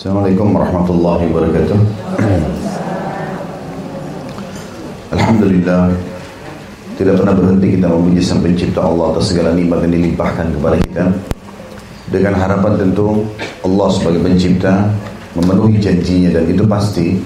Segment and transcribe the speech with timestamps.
[0.00, 1.78] Assalamualaikum warahmatullahi wabarakatuh.
[5.12, 5.92] Alhamdulillah
[6.96, 11.04] tidak pernah berhenti kita memuji sang pencipta Allah atas segala nikmat yang dilimpahkan kepada kita.
[12.08, 13.28] Dengan harapan tentu
[13.60, 14.88] Allah sebagai pencipta
[15.36, 17.20] memenuhi janjinya dan itu pasti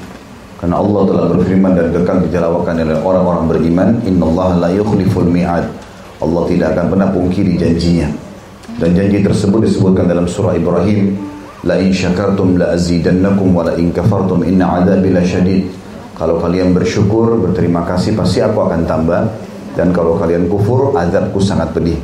[0.59, 5.71] karena Allah telah berfirman dan kekal dijalawakan oleh orang-orang beriman innallaha la yukhliful mi'ad.
[6.19, 8.11] Allah tidak akan pernah pungkiri janjinya.
[8.83, 11.34] Dan janji tersebut disebutkan dalam surah Ibrahim
[11.65, 17.43] la in syakartum la azidannakum wa la in kafartum inna adzabi lasyadid kalau kalian bersyukur
[17.43, 19.23] berterima kasih pasti aku akan tambah.
[19.75, 21.99] Dan kalau kalian kufur azabku sangat pedih.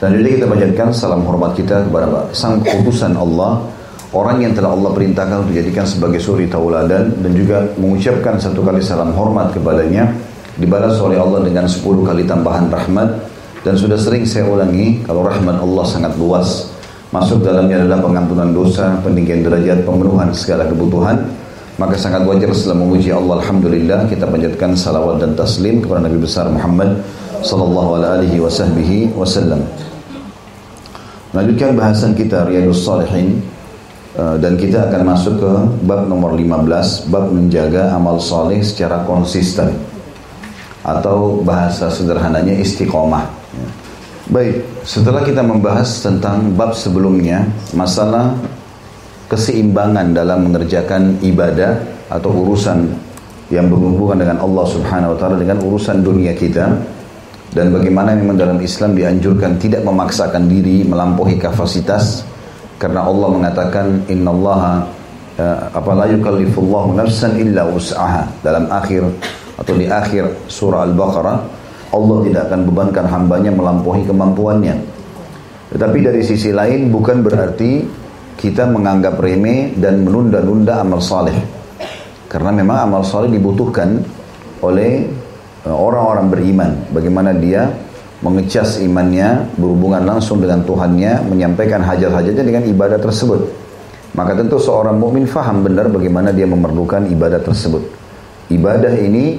[0.00, 3.60] Selanjutnya kita panjatkan salam hormat kita kepada sang utusan Allah
[4.16, 8.80] orang yang telah Allah perintahkan untuk dijadikan sebagai suri tauladan dan juga mengucapkan satu kali
[8.80, 10.08] salam hormat kepadanya
[10.56, 13.28] dibalas oleh Allah dengan 10 kali tambahan rahmat.
[13.60, 16.72] Dan sudah sering saya ulangi kalau rahmat Allah sangat luas
[17.10, 21.18] masuk dalamnya adalah pengampunan dosa peninggian derajat pemenuhan segala kebutuhan.
[21.78, 26.52] Maka sangat wajar setelah memuji Allah Alhamdulillah kita panjatkan salawat dan taslim kepada Nabi besar
[26.52, 27.00] Muhammad
[27.40, 29.64] sallallahu alaihi wasallam
[31.32, 33.40] melanjutkan bahasan kita Riyadus Salihin.
[34.10, 35.52] Eh, dan kita akan masuk ke
[35.86, 39.70] bab nomor 15 bab menjaga amal saleh secara konsisten
[40.82, 43.30] atau bahasa sederhananya istiqomah.
[44.30, 47.42] Baik, setelah kita membahas tentang bab sebelumnya,
[47.74, 48.30] masalah
[49.26, 52.94] keseimbangan dalam mengerjakan ibadah atau urusan
[53.50, 56.78] yang berhubungan dengan Allah Subhanahu wa taala dengan urusan dunia kita
[57.50, 62.22] dan bagaimana memang dalam Islam dianjurkan tidak memaksakan diri melampaui kapasitas
[62.78, 64.86] karena Allah mengatakan innallaha
[65.42, 69.02] uh, apa la yukallifullahu nafsan illa wus'aha dalam akhir
[69.58, 71.59] atau di akhir surah Al-Baqarah
[71.90, 74.78] Allah tidak akan bebankan hambanya melampaui kemampuannya.
[75.70, 77.82] Tetapi dari sisi lain bukan berarti
[78.38, 81.34] kita menganggap remeh dan menunda-nunda amal saleh.
[82.30, 84.00] Karena memang amal saleh dibutuhkan
[84.62, 85.06] oleh
[85.66, 86.70] e, orang-orang beriman.
[86.94, 87.66] Bagaimana dia
[88.22, 93.50] mengecas imannya berhubungan langsung dengan Tuhannya menyampaikan hajat-hajatnya dengan ibadah tersebut.
[94.14, 97.82] Maka tentu seorang mukmin faham benar bagaimana dia memerlukan ibadah tersebut.
[98.50, 99.38] Ibadah ini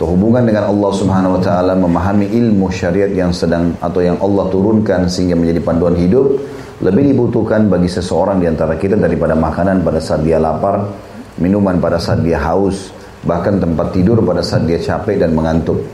[0.00, 4.48] atau hubungan dengan Allah Subhanahu wa taala memahami ilmu syariat yang sedang atau yang Allah
[4.48, 6.40] turunkan sehingga menjadi panduan hidup
[6.80, 10.88] lebih dibutuhkan bagi seseorang di antara kita daripada makanan pada saat dia lapar,
[11.36, 12.96] minuman pada saat dia haus,
[13.28, 15.84] bahkan tempat tidur pada saat dia capek dan mengantuk.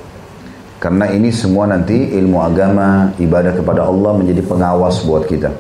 [0.79, 5.51] Karena ini semua nanti ilmu agama, ibadah kepada Allah menjadi pengawas buat kita.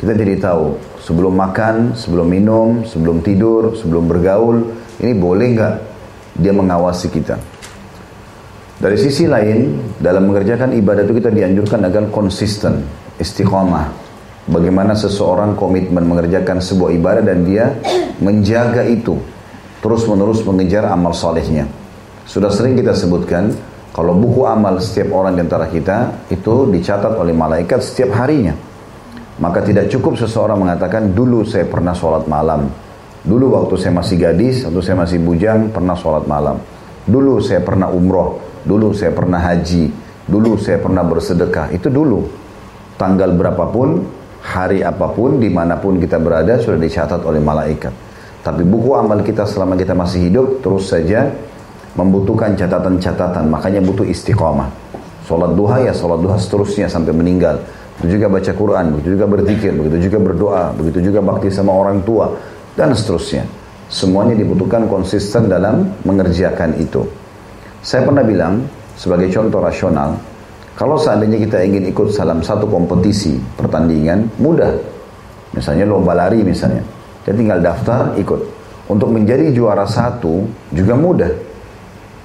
[0.00, 0.72] Kita jadi tahu
[1.04, 4.72] sebelum makan, sebelum minum, sebelum tidur, sebelum bergaul,
[5.04, 5.74] ini boleh nggak
[6.40, 7.59] dia mengawasi kita.
[8.80, 12.80] Dari sisi lain, dalam mengerjakan ibadah itu kita dianjurkan agar konsisten,
[13.20, 13.92] istiqomah.
[14.48, 17.76] Bagaimana seseorang komitmen mengerjakan sebuah ibadah dan dia
[18.24, 19.20] menjaga itu.
[19.84, 21.68] Terus menerus mengejar amal solehnya.
[22.24, 23.52] Sudah sering kita sebutkan,
[23.92, 28.56] kalau buku amal setiap orang di antara kita itu dicatat oleh malaikat setiap harinya.
[29.44, 32.72] Maka tidak cukup seseorang mengatakan, dulu saya pernah sholat malam.
[33.28, 36.56] Dulu waktu saya masih gadis, atau saya masih bujang, pernah sholat malam.
[37.04, 39.88] Dulu saya pernah umroh Dulu saya pernah haji,
[40.28, 41.72] dulu saya pernah bersedekah.
[41.72, 42.28] Itu dulu.
[43.00, 44.04] Tanggal berapapun,
[44.44, 47.92] hari apa pun, di mana pun kita berada sudah dicatat oleh malaikat.
[48.40, 51.28] Tapi buku amal kita selama kita masih hidup terus saja
[51.96, 53.48] membutuhkan catatan-catatan.
[53.52, 54.68] Makanya butuh istiqomah.
[55.28, 57.60] Sholat duha ya sholat duha seterusnya sampai meninggal.
[58.00, 62.00] Begitu juga baca Quran, begitu juga berzikir, begitu juga berdoa, begitu juga bakti sama orang
[62.00, 62.32] tua,
[62.72, 63.44] dan seterusnya.
[63.92, 67.04] Semuanya dibutuhkan konsisten dalam mengerjakan itu.
[67.80, 68.60] Saya pernah bilang,
[68.92, 70.20] sebagai contoh rasional,
[70.76, 74.72] kalau seandainya kita ingin ikut dalam satu kompetisi pertandingan, mudah.
[75.52, 76.80] Misalnya lomba lari misalnya.
[77.20, 78.40] Kita tinggal daftar, ikut.
[78.88, 81.32] Untuk menjadi juara satu juga mudah.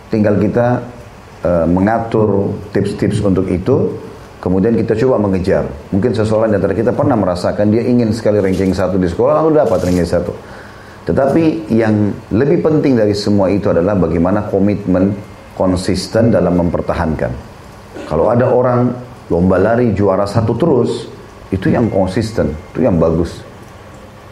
[0.07, 0.79] Tinggal kita
[1.43, 3.91] e, mengatur tips-tips untuk itu,
[4.39, 5.67] kemudian kita coba mengejar.
[5.91, 9.59] Mungkin seseorang di antara kita pernah merasakan dia ingin sekali ranking satu di sekolah, lalu
[9.59, 10.31] dapat ranking satu.
[11.05, 17.31] Tetapi yang lebih penting dari semua itu adalah bagaimana komitmen konsisten dalam mempertahankan.
[18.05, 18.91] Kalau ada orang
[19.31, 21.07] lomba lari juara satu terus,
[21.49, 23.41] itu yang konsisten, itu yang bagus.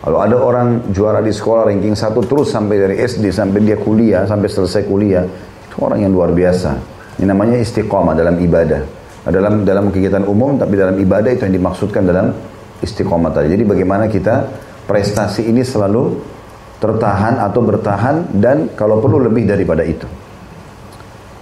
[0.03, 4.27] Kalau ada orang juara di sekolah ranking satu terus sampai dari SD sampai dia kuliah,
[4.27, 6.75] sampai selesai kuliah, itu orang yang luar biasa.
[7.17, 8.83] Ini namanya istiqomah dalam ibadah.
[9.23, 12.35] Dalam dalam kegiatan umum, tapi dalam ibadah itu yang dimaksudkan dalam
[12.83, 13.55] istiqomah tadi.
[13.55, 14.43] Jadi bagaimana kita
[14.83, 16.19] prestasi ini selalu
[16.83, 20.03] tertahan atau bertahan dan kalau perlu lebih daripada itu.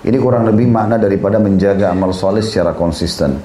[0.01, 3.37] Ini kurang lebih makna daripada menjaga amal soleh secara konsisten.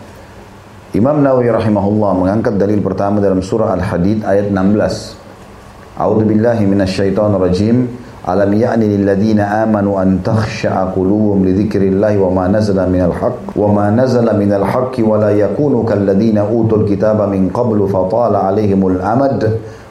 [0.97, 6.01] Imam Nawawi rahimahullah mengangkat dalil pertama dalam surah Al-Hadid ayat 16.
[6.01, 7.77] A'udzu billahi minasyaitonir rajim.
[8.25, 13.53] Alam ya'ni lil ladzina amanu an takhsha'a qulubuhum li dzikrillahi wa ma nazala minal haqq
[13.53, 18.49] wa ma nazala minal haqqi wa la yakunu kal ladzina utul kitaba min qablu fatala
[18.49, 19.45] 'alaihimul amad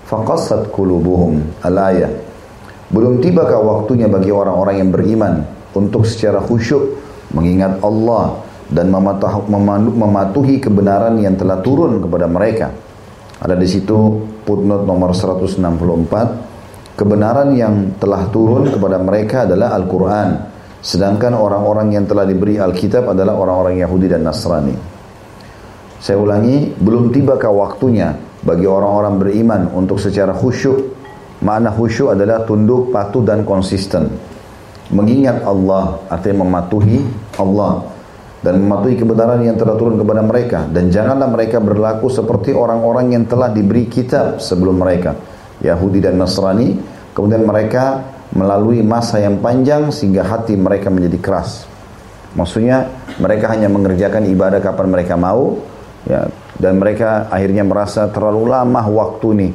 [0.10, 1.62] faqassat qulubuhum.
[1.62, 2.10] Al-ayah.
[2.90, 6.98] Belum tibakah waktunya bagi orang-orang yang beriman untuk secara khusyuk
[7.36, 8.42] mengingat Allah
[8.72, 12.74] dan mematuhi kebenaran yang telah turun kepada mereka.
[13.38, 16.96] Ada di situ footnote nomor 164.
[16.96, 20.30] Kebenaran yang telah turun kepada mereka adalah Al-Quran.
[20.80, 24.74] Sedangkan orang-orang yang telah diberi Alkitab adalah orang-orang Yahudi dan Nasrani.
[26.00, 30.94] Saya ulangi, belum tibakah waktunya bagi orang-orang beriman untuk secara khusyuk.
[31.42, 34.08] Makna khusyuk adalah tunduk, patuh dan konsisten.
[34.94, 37.02] Mengingat Allah artinya mematuhi
[37.42, 37.94] Allah.
[38.46, 40.70] Dan mematuhi kebenaran yang telah turun kepada mereka.
[40.70, 45.18] Dan janganlah mereka berlaku seperti orang-orang yang telah diberi kitab sebelum mereka.
[45.66, 46.78] Yahudi dan Nasrani
[47.18, 48.06] kemudian mereka
[48.36, 51.66] melalui masa yang panjang sehingga hati mereka menjadi keras.
[52.36, 52.86] Maksudnya
[53.18, 55.58] mereka hanya mengerjakan ibadah kapan mereka mau
[56.06, 56.30] ya.
[56.56, 59.52] Dan mereka akhirnya merasa terlalu lama waktu nih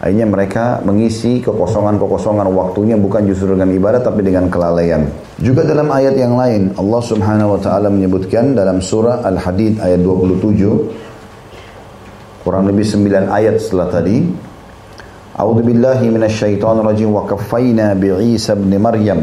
[0.00, 5.04] Akhirnya mereka mengisi kekosongan-kekosongan waktunya bukan justru dengan ibadah tapi dengan kelalaian.
[5.36, 11.20] Juga dalam ayat yang lain Allah Subhanahu wa taala menyebutkan dalam surah Al-Hadid ayat 27
[12.40, 14.24] kurang lebih 9 ayat setelah tadi
[15.36, 19.20] A'udzu billahi minasyaitonir rajim wa kaffayna bi Isa ibn Maryam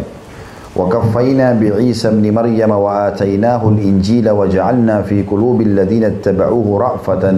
[0.78, 6.78] wa kaffayna bi Isa ibn Maryam wa atainahu al-injila wa ja'alna fi qulubil ladzina ittaba'uhu
[6.78, 7.38] ra'fatan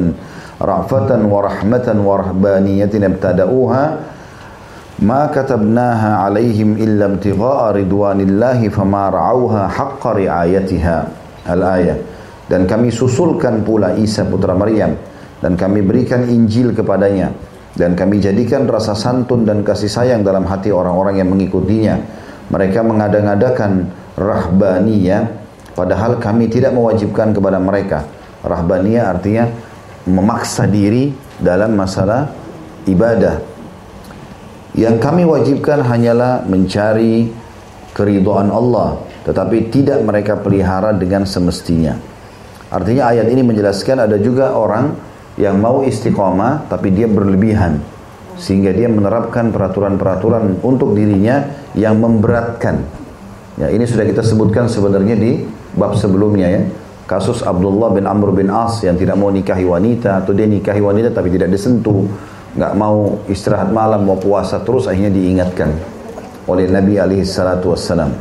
[0.60, 3.84] ra'fatan wa rahmatan wa rahbaniyatin ibtada'uha
[5.00, 10.98] ma katabnaha alaihim illa ibtigha'a ridwanillahi fama ra'auha haqqa ri'ayatiha.
[11.50, 11.98] Al-ayah
[12.52, 14.98] dan kami susulkan pula Isa putra Maryam
[15.40, 17.32] dan kami berikan Injil kepadanya
[17.78, 21.96] dan kami jadikan rasa santun dan kasih sayang dalam hati orang-orang yang mengikutinya.
[22.50, 23.72] Mereka mengada-ngadakan
[24.18, 25.22] rahbaniyah
[25.78, 28.04] padahal kami tidak mewajibkan kepada mereka.
[28.42, 29.46] Rahbaniyah artinya
[30.08, 32.32] memaksa diri dalam masalah
[32.88, 33.42] ibadah.
[34.78, 37.28] Yang kami wajibkan hanyalah mencari
[37.92, 41.98] keridhaan Allah, tetapi tidak mereka pelihara dengan semestinya.
[42.70, 44.94] Artinya ayat ini menjelaskan ada juga orang
[45.42, 47.82] yang mau istiqomah tapi dia berlebihan
[48.40, 52.80] sehingga dia menerapkan peraturan-peraturan untuk dirinya yang memberatkan.
[53.60, 55.44] Ya, ini sudah kita sebutkan sebenarnya di
[55.76, 56.62] bab sebelumnya ya
[57.10, 61.10] kasus Abdullah bin Amr bin As yang tidak mau nikahi wanita atau dia nikahi wanita
[61.10, 62.06] tapi tidak disentuh
[62.54, 65.74] nggak mau istirahat malam mau puasa terus akhirnya diingatkan
[66.46, 68.14] oleh Nabi alaihi salatu wassalam.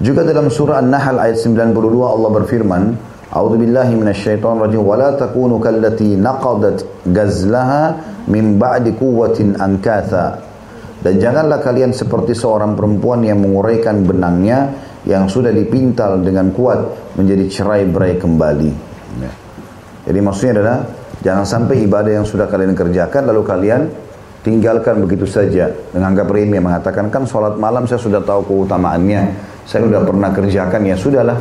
[0.00, 2.82] Juga dalam surah An-Nahl ayat 92 Allah berfirman
[3.28, 4.80] A'udzu billahi minasyaitonir rajim.
[4.80, 10.40] Wa la takunu kallati naqadat gazlaha min ba'di quwwatin ankatha.
[11.04, 16.80] Dan janganlah kalian seperti seorang perempuan yang menguraikan benangnya yang sudah dipintal dengan kuat
[17.14, 18.70] menjadi cerai berai kembali.
[19.22, 19.32] Ya.
[20.08, 20.78] Jadi maksudnya adalah
[21.22, 23.80] jangan sampai ibadah yang sudah kalian kerjakan lalu kalian
[24.42, 25.70] tinggalkan begitu saja.
[25.92, 29.20] Dengan anggap remeh mengatakan kan sholat malam saya sudah tahu keutamaannya.
[29.68, 30.80] Saya sudah pernah kerjakan.
[30.88, 31.38] Ya sudahlah.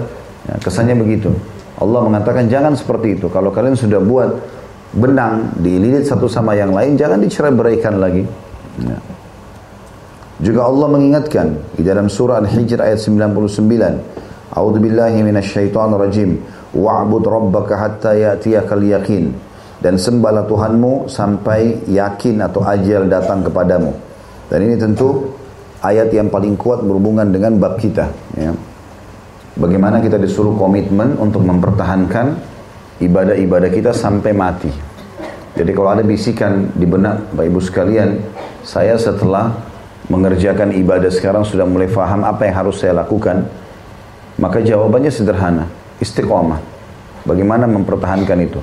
[0.48, 1.32] Ya, kesannya begitu.
[1.78, 3.32] Allah mengatakan jangan seperti itu.
[3.32, 4.30] Kalau kalian sudah buat
[4.96, 8.24] benang dililit satu sama yang lain jangan dicerai beraikan lagi.
[8.82, 9.17] Ya.
[10.38, 14.54] Juga Allah mengingatkan di dalam surah Al-Hijr ayat 99.
[14.54, 16.38] A'udzu billahi minasyaitonir rajim.
[16.78, 19.34] Wa'bud rabbaka hatta ya'tiyakal yaqin.
[19.82, 23.94] Dan sembahlah Tuhanmu sampai yakin atau ajal datang kepadamu.
[24.50, 25.38] Dan ini tentu
[25.82, 28.10] ayat yang paling kuat berhubungan dengan bab kita.
[28.38, 28.54] Ya.
[29.58, 32.38] Bagaimana kita disuruh komitmen untuk mempertahankan
[33.02, 34.70] ibadah-ibadah kita sampai mati.
[35.58, 38.10] Jadi kalau ada bisikan di benak Bapak Ibu sekalian,
[38.62, 39.50] saya setelah
[40.08, 43.44] mengerjakan ibadah sekarang sudah mulai faham apa yang harus saya lakukan,
[44.40, 45.68] maka jawabannya sederhana,
[46.00, 46.60] istiqomah.
[47.28, 48.60] Bagaimana mempertahankan itu?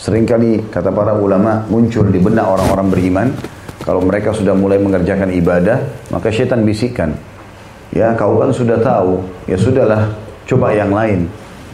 [0.00, 3.28] Seringkali kata para ulama muncul di benak orang-orang beriman,
[3.86, 5.78] kalau mereka sudah mulai mengerjakan ibadah,
[6.10, 7.14] maka syaitan bisikan,
[7.94, 10.10] ya kau kan sudah tahu, ya sudahlah,
[10.48, 11.30] coba yang lain.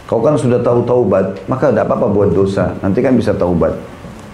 [0.06, 3.74] Kau kan sudah tahu taubat, maka tidak apa-apa buat dosa, nanti kan bisa taubat.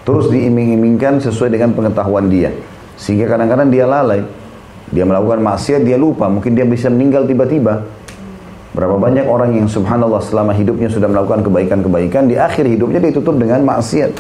[0.02, 2.52] Terus diiming-imingkan sesuai dengan pengetahuan dia.
[2.98, 4.20] Sehingga kadang-kadang dia lalai.
[4.92, 6.28] Dia melakukan maksiat, dia lupa.
[6.28, 7.82] Mungkin dia bisa meninggal tiba-tiba.
[8.72, 13.60] Berapa banyak orang yang subhanallah selama hidupnya sudah melakukan kebaikan-kebaikan, di akhir hidupnya ditutup dengan
[13.64, 14.12] maksiat.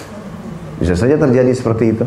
[0.80, 2.04] Bisa saja terjadi seperti itu.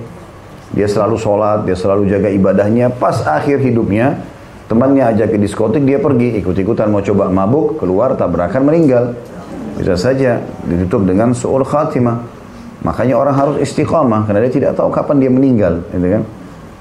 [0.74, 2.94] Dia selalu sholat, dia selalu jaga ibadahnya.
[2.94, 4.22] Pas akhir hidupnya,
[4.70, 9.18] temannya ajak ke diskotik, dia pergi ikut-ikutan mau coba mabuk, keluar tabrakan meninggal.
[9.78, 12.18] Bisa saja ditutup dengan su'ul khatimah.
[12.86, 16.24] Makanya orang harus istiqamah karena dia tidak tahu kapan dia meninggal, gitu kan?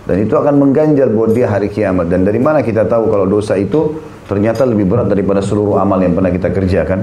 [0.05, 2.13] Dan itu akan mengganjal buat dia hari kiamat.
[2.13, 3.97] Dan dari mana kita tahu kalau dosa itu
[4.29, 7.01] ternyata lebih berat daripada seluruh amal yang pernah kita kerjakan?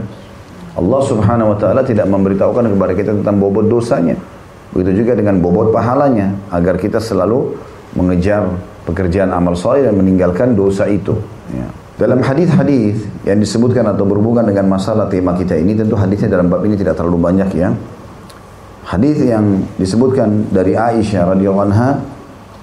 [0.71, 4.15] Allah subhanahu wa ta'ala tidak memberitahukan kepada kita tentang bobot dosanya.
[4.71, 6.31] Begitu juga dengan bobot pahalanya.
[6.53, 7.57] Agar kita selalu
[7.97, 8.47] mengejar
[8.87, 11.17] pekerjaan amal soleh dan meninggalkan dosa itu.
[11.51, 11.67] Ya.
[11.99, 16.65] Dalam hadis-hadis yang disebutkan atau berhubungan dengan masalah tema kita ini, tentu hadisnya dalam bab
[16.65, 17.69] ini tidak terlalu banyak ya.
[18.81, 22.01] Hadis yang disebutkan dari Aisyah radhiyallahu anha,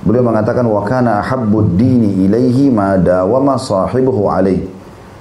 [0.03, 4.63] beliau mengatakan wa kana ahabbud dini ilaihi ma dawama sahibuhu alaih.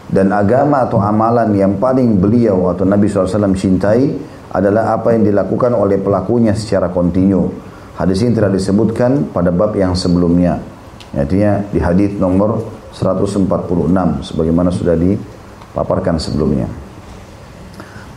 [0.07, 4.15] Dan agama atau amalan yang paling beliau atau Nabi SAW cintai
[4.55, 7.51] adalah apa yang dilakukan oleh pelakunya secara kontinu.
[8.00, 10.63] Hadis ini telah disebutkan pada bab yang sebelumnya.
[11.12, 12.62] Artinya di hadis nomor
[12.96, 16.69] 146 sebagaimana sudah dipaparkan sebelumnya.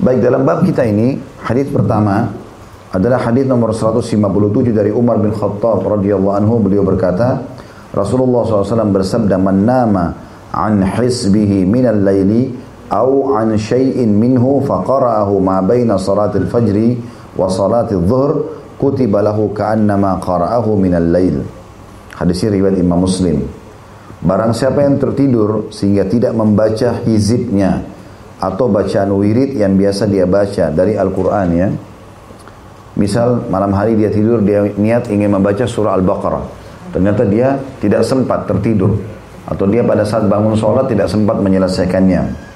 [0.00, 2.30] Baik dalam bab kita ini hadis pertama
[2.90, 6.58] adalah hadis nomor 157 dari Umar bin Khattab radhiyallahu anhu.
[6.58, 7.38] Beliau berkata
[7.94, 10.04] Rasulullah SAW bersabda man nama
[10.50, 12.50] an hisbihi min al-laili
[12.90, 16.98] aw an shay'in minhu faqara'ahu ma baina salatil fajri
[17.38, 18.30] wa salatil dhuhr
[18.74, 21.46] kutiba lahu ka'annama qara'ahu min al-lail
[22.18, 23.46] hadis riwayat Imam Muslim.
[24.20, 27.80] Barang siapa yang tertidur sehingga tidak membaca hizibnya
[28.36, 31.68] atau bacaan wirid yang biasa dia baca dari Al-Quran ya
[33.00, 36.44] Misal malam hari dia tidur, dia niat ingin membaca surah Al-Baqarah.
[36.92, 39.00] Ternyata dia tidak sempat tertidur.
[39.48, 42.52] Atau dia pada saat bangun sholat tidak sempat menyelesaikannya.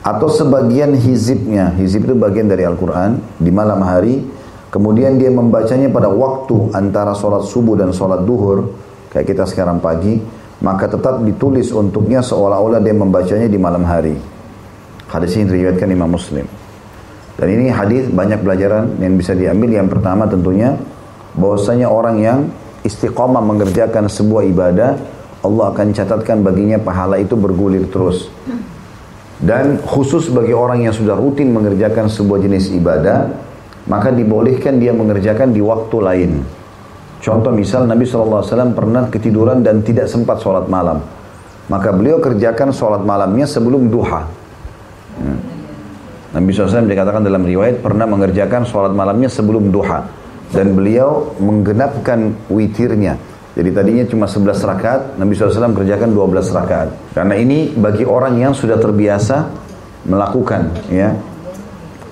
[0.00, 4.24] Atau sebagian hizibnya, hizib itu bagian dari Al-Quran, di malam hari,
[4.72, 8.72] kemudian dia membacanya pada waktu antara sholat subuh dan sholat duhur,
[9.12, 10.24] kayak kita sekarang pagi,
[10.64, 14.16] maka tetap ditulis untuknya seolah-olah dia membacanya di malam hari.
[15.12, 16.67] Hadis ini diriwayatkan Imam Muslim.
[17.38, 19.70] Dan ini hadis banyak pelajaran yang bisa diambil.
[19.70, 20.74] Yang pertama tentunya
[21.38, 22.38] bahwasanya orang yang
[22.82, 24.98] istiqomah mengerjakan sebuah ibadah,
[25.46, 28.26] Allah akan catatkan baginya pahala itu bergulir terus.
[29.38, 33.30] Dan khusus bagi orang yang sudah rutin mengerjakan sebuah jenis ibadah,
[33.86, 36.30] maka dibolehkan dia mengerjakan di waktu lain.
[37.22, 41.02] Contoh misal Nabi SAW pernah ketiduran dan tidak sempat sholat malam.
[41.70, 44.26] Maka beliau kerjakan sholat malamnya sebelum duha.
[45.22, 45.57] Hmm.
[46.28, 50.04] Nabi SAW dikatakan dalam riwayat pernah mengerjakan sholat malamnya sebelum duha.
[50.48, 53.20] Dan beliau menggenapkan witirnya.
[53.52, 56.88] Jadi tadinya cuma 11 rakaat, Nabi SAW kerjakan 12 rakaat.
[57.16, 59.44] Karena ini bagi orang yang sudah terbiasa
[60.08, 60.88] melakukan.
[60.88, 61.16] ya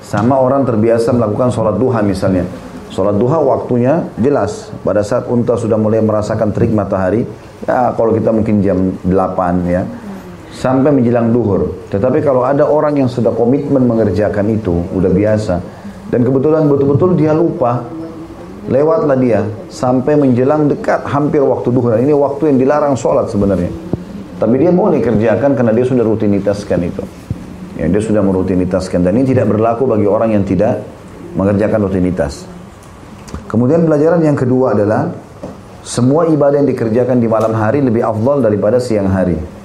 [0.04, 2.44] Sama orang terbiasa melakukan sholat duha misalnya.
[2.92, 4.72] Sholat duha waktunya jelas.
[4.84, 7.24] Pada saat unta sudah mulai merasakan terik matahari,
[7.64, 9.82] ya kalau kita mungkin jam 8 ya
[10.56, 11.68] sampai menjelang duhur.
[11.92, 15.54] Tetapi kalau ada orang yang sudah komitmen mengerjakan itu, udah biasa,
[16.08, 17.84] dan kebetulan betul-betul dia lupa,
[18.72, 22.00] lewatlah dia sampai menjelang dekat hampir waktu duhur.
[22.00, 23.68] Ini waktu yang dilarang sholat sebenarnya.
[24.36, 27.04] Tapi dia boleh kerjakan karena dia sudah rutinitaskan itu.
[27.76, 30.80] Ya, dia sudah merutinitaskan dan ini tidak berlaku bagi orang yang tidak
[31.36, 32.48] mengerjakan rutinitas.
[33.44, 35.12] Kemudian pelajaran yang kedua adalah
[35.84, 39.55] semua ibadah yang dikerjakan di malam hari lebih afdal daripada siang hari.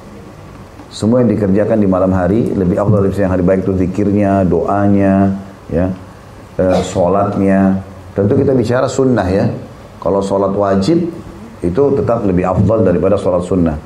[0.91, 5.39] Semua yang dikerjakan di malam hari lebih afdal dari siang hari baik itu zikirnya, doanya,
[5.71, 5.87] ya,
[6.59, 7.79] e, sholatnya.
[8.11, 9.47] Tentu kita bicara sunnah ya.
[10.03, 11.07] Kalau sholat wajib
[11.63, 13.79] itu tetap lebih afdal daripada sholat sunnah.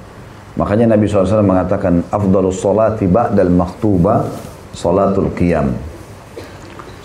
[0.57, 4.25] Makanya Nabi SAW mengatakan afdalus sholati ba'dal maktuba
[4.73, 5.77] sholatul qiyam.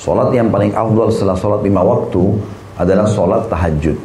[0.01, 2.41] Sholat yang paling afdal setelah sholat lima waktu
[2.81, 3.99] adalah sholat tahajud.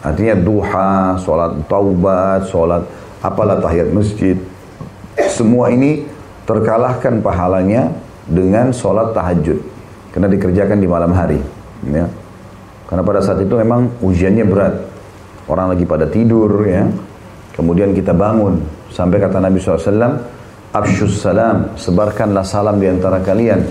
[0.00, 2.86] Artinya duha, sholat taubat, sholat
[3.20, 4.36] apalah tahiyat masjid,
[5.40, 6.04] semua ini
[6.44, 7.88] terkalahkan pahalanya
[8.28, 9.56] dengan sholat tahajud.
[10.12, 11.40] Karena dikerjakan di malam hari.
[11.88, 12.04] Ya.
[12.84, 14.74] Karena pada saat itu memang ujiannya berat.
[15.48, 16.84] Orang lagi pada tidur ya.
[17.56, 18.60] Kemudian kita bangun.
[18.92, 20.18] Sampai kata Nabi SAW,
[20.70, 23.64] Abshus salam, sebarkanlah salam di antara kalian.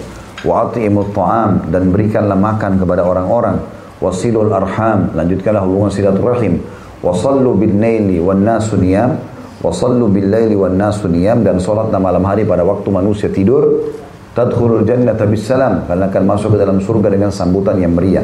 [0.44, 3.60] Wa ati'imut ta'am, dan berikanlah makan kepada orang-orang.
[4.00, 6.64] Wasilul arham, lanjutkanlah hubungan silaturahim.
[7.04, 9.20] Wasallu bin naili wan nasu niyam,
[9.60, 13.92] Wasallu billaili wan nasu niyam dan salat malam hari pada waktu manusia tidur
[14.32, 18.24] tadkhulul jannata bisalam karena akan masuk ke dalam surga dengan sambutan yang meriah.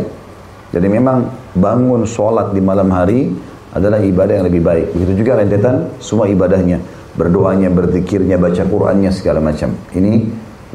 [0.71, 3.35] Jadi memang bangun sholat di malam hari
[3.75, 4.85] adalah ibadah yang lebih baik.
[4.95, 6.79] Begitu juga rentetan semua ibadahnya.
[7.15, 9.71] Berdoanya, berzikirnya, baca Qur'annya segala macam.
[9.95, 10.13] Ini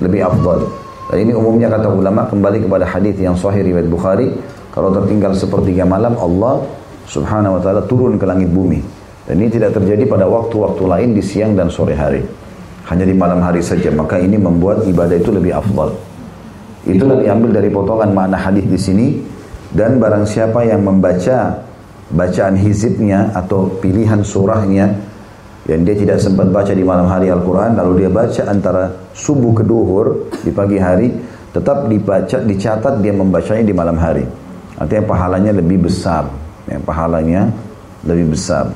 [0.01, 0.61] lebih afdal.
[1.13, 4.29] Dan ini umumnya kata ulama kembali kepada hadis yang sahih riwayat Bukhari.
[4.73, 6.65] Kalau tertinggal sepertiga malam Allah
[7.09, 9.00] subhanahu wa ta'ala turun ke langit bumi.
[9.31, 12.19] Dan ini tidak terjadi pada waktu-waktu lain di siang dan sore hari.
[12.91, 13.87] Hanya di malam hari saja.
[13.95, 15.95] Maka ini membuat ibadah itu lebih afdal.
[16.83, 19.07] Itulah diambil dari potongan makna hadis di sini
[19.71, 21.63] dan barang siapa yang membaca
[22.11, 24.99] bacaan hizibnya atau pilihan surahnya
[25.71, 29.63] yang dia tidak sempat baca di malam hari Al-Quran lalu dia baca antara subuh ke
[29.63, 31.15] duhur di pagi hari
[31.55, 34.27] tetap dibaca dicatat dia membacanya di malam hari
[34.75, 36.27] artinya pahalanya lebih besar
[36.67, 37.47] ya, pahalanya
[38.03, 38.75] lebih besar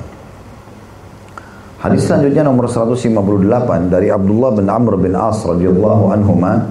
[1.85, 6.65] Hadis selanjutnya nomor 158 dari Abdullah bin Amr bin As radhiyallahu anhuma.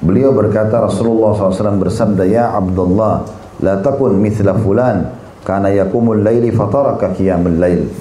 [0.00, 3.28] Beliau berkata Rasulullah SAW bersabda ya Abdullah
[3.60, 5.04] la takun mithla fulan
[5.44, 7.92] kana yakumul laili fataraka qiyamul lail.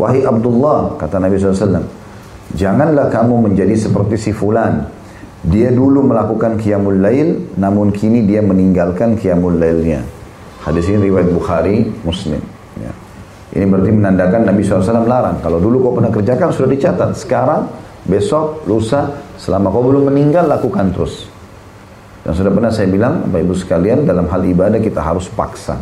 [0.00, 1.84] Wahai Abdullah kata Nabi SAW
[2.56, 4.88] janganlah kamu menjadi seperti si fulan.
[5.44, 10.00] Dia dulu melakukan qiyamul lail namun kini dia meninggalkan qiyamul lailnya.
[10.64, 12.40] Hadis ini riwayat Bukhari Muslim
[13.58, 15.42] ini berarti menandakan Nabi SAW larang.
[15.42, 17.10] Kalau dulu kau pernah kerjakan sudah dicatat.
[17.18, 17.66] Sekarang,
[18.06, 21.26] besok, lusa, selama kau belum meninggal lakukan terus.
[22.22, 25.74] Dan sudah pernah saya bilang, Bapak Ibu sekalian, dalam hal ibadah kita harus paksa.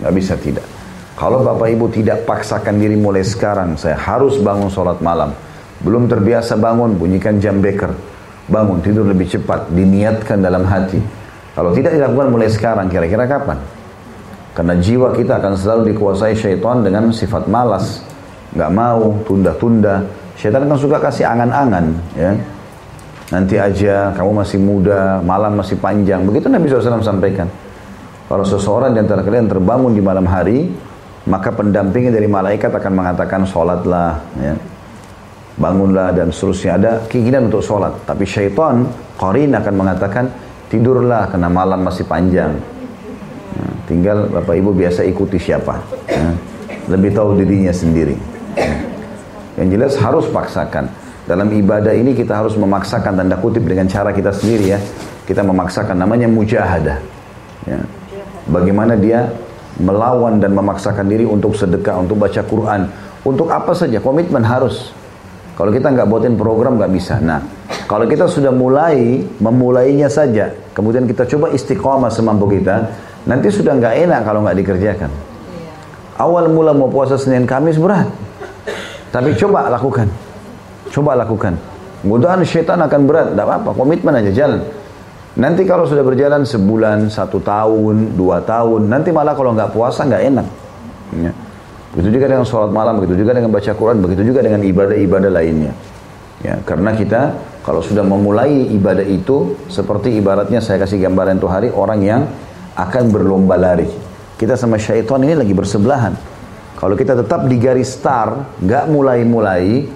[0.00, 0.64] Gak bisa tidak.
[1.12, 5.36] Kalau Bapak Ibu tidak paksakan diri mulai sekarang, saya harus bangun sholat malam.
[5.84, 7.92] Belum terbiasa bangun, bunyikan jam beker.
[8.48, 10.98] Bangun, tidur lebih cepat, diniatkan dalam hati.
[11.52, 13.81] Kalau tidak dilakukan mulai sekarang, kira-kira kapan?
[14.52, 18.04] Karena jiwa kita akan selalu dikuasai syaitan dengan sifat malas.
[18.52, 20.04] Nggak mau, tunda-tunda.
[20.36, 21.96] Syaitan kan suka kasih angan-angan.
[22.12, 22.36] ya
[23.32, 26.20] Nanti aja, kamu masih muda, malam masih panjang.
[26.28, 27.48] Begitu Nabi SAW sampaikan.
[28.28, 30.68] Kalau seseorang di antara kalian terbangun di malam hari,
[31.24, 34.20] maka pendampingnya dari malaikat akan mengatakan sholatlah.
[34.36, 34.52] Ya.
[35.56, 36.76] Bangunlah dan seterusnya.
[36.76, 38.04] Ada keinginan untuk sholat.
[38.04, 38.84] Tapi syaitan,
[39.16, 40.24] Qarin akan mengatakan,
[40.68, 42.71] tidurlah karena malam masih panjang.
[43.92, 45.76] Tinggal Bapak Ibu biasa ikuti siapa.
[46.08, 46.32] Ya.
[46.88, 48.16] Lebih tahu dirinya sendiri.
[48.56, 48.72] Ya.
[49.60, 50.88] Yang jelas harus paksakan.
[51.28, 54.80] Dalam ibadah ini kita harus memaksakan tanda kutip dengan cara kita sendiri ya.
[55.28, 56.96] Kita memaksakan namanya mujahadah.
[57.68, 57.84] Ya.
[58.48, 59.28] Bagaimana dia
[59.76, 62.88] melawan dan memaksakan diri untuk sedekah, untuk baca Quran,
[63.28, 64.88] untuk apa saja komitmen harus.
[65.52, 67.20] Kalau kita nggak buatin program nggak bisa.
[67.20, 67.44] Nah,
[67.84, 72.88] kalau kita sudah mulai memulainya saja, kemudian kita coba istiqomah semampu kita,
[73.22, 75.10] Nanti sudah nggak enak kalau nggak dikerjakan.
[76.18, 78.10] Awal mula mau puasa Senin Kamis berat.
[79.14, 80.08] Tapi coba lakukan.
[80.90, 81.54] Coba lakukan.
[82.02, 83.26] Mudahan syaitan akan berat.
[83.34, 83.70] Tidak apa-apa.
[83.78, 84.62] Komitmen aja jalan.
[85.32, 88.90] Nanti kalau sudah berjalan sebulan, satu tahun, dua tahun.
[88.90, 90.46] Nanti malah kalau nggak puasa nggak enak.
[91.16, 91.32] Ya.
[91.92, 95.72] Begitu juga dengan sholat malam, begitu juga dengan baca Quran, begitu juga dengan ibadah-ibadah lainnya.
[96.40, 101.68] Ya, karena kita kalau sudah memulai ibadah itu seperti ibaratnya saya kasih gambaran tuh hari
[101.70, 102.20] orang yang
[102.76, 103.88] akan berlomba lari.
[104.36, 106.16] Kita sama syaitan ini lagi bersebelahan.
[106.76, 109.86] Kalau kita tetap di garis star, nggak mulai-mulai,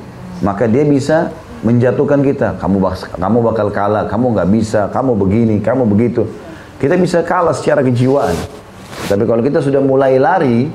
[0.44, 1.34] maka dia bisa
[1.66, 2.54] menjatuhkan kita.
[2.62, 2.78] Kamu
[3.18, 6.30] kamu bakal kalah, kamu nggak bisa, kamu begini, kamu begitu.
[6.78, 8.36] Kita bisa kalah secara kejiwaan.
[9.10, 10.70] Tapi kalau kita sudah mulai lari,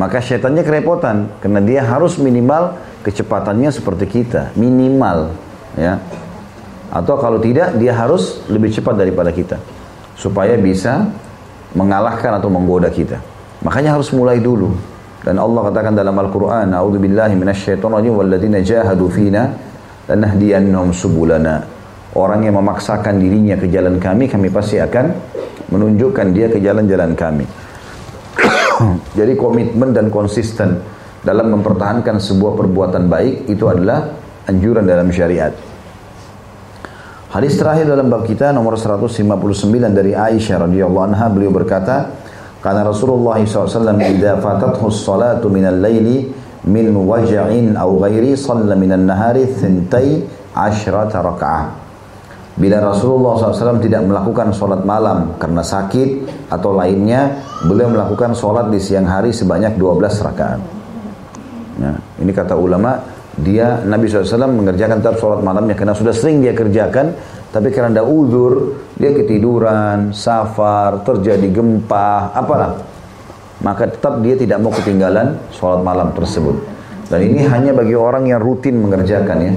[0.00, 5.36] maka syaitannya kerepotan karena dia harus minimal kecepatannya seperti kita, minimal,
[5.76, 6.00] ya.
[6.88, 9.60] Atau kalau tidak, dia harus lebih cepat daripada kita
[10.16, 11.08] supaya bisa
[11.72, 13.20] mengalahkan atau menggoda kita.
[13.62, 14.74] Makanya harus mulai dulu.
[15.22, 19.54] Dan Allah katakan dalam Al-Quran, A'udhu billahi minasyaitonrajim, Walladina jahadu fina,
[20.10, 21.62] lanahdiyannahum subulana.
[22.12, 25.14] Orang yang memaksakan dirinya ke jalan kami, kami pasti akan
[25.70, 27.46] menunjukkan dia ke jalan-jalan kami.
[29.18, 30.82] Jadi komitmen dan konsisten
[31.22, 34.10] dalam mempertahankan sebuah perbuatan baik itu adalah
[34.50, 35.54] anjuran dalam syariat.
[37.32, 39.48] Hadis terakhir dalam bab kita nomor 159
[39.96, 42.12] dari Aisyah radhiyallahu anha beliau berkata,
[42.60, 46.28] karena Rasulullah SAW idza fatathu salatu min al-laili
[46.68, 51.72] min waja'in aw ghairi shalla min an-nahari thintai asyrata raka'ah.
[52.52, 58.76] Bila Rasulullah SAW tidak melakukan sholat malam karena sakit atau lainnya, beliau melakukan sholat di
[58.76, 60.60] siang hari sebanyak 12 rakaat.
[61.80, 63.00] Nah, ini kata ulama,
[63.40, 67.16] dia Nabi SAW mengerjakan tetap sholat malamnya karena sudah sering dia kerjakan
[67.48, 72.76] tapi karena ada uzur dia ketiduran safar terjadi gempa apalah.
[73.62, 76.60] Maka tetap dia tidak mau ketinggalan sholat malam tersebut.
[77.08, 79.52] Dan ini hanya bagi orang yang rutin mengerjakan ya.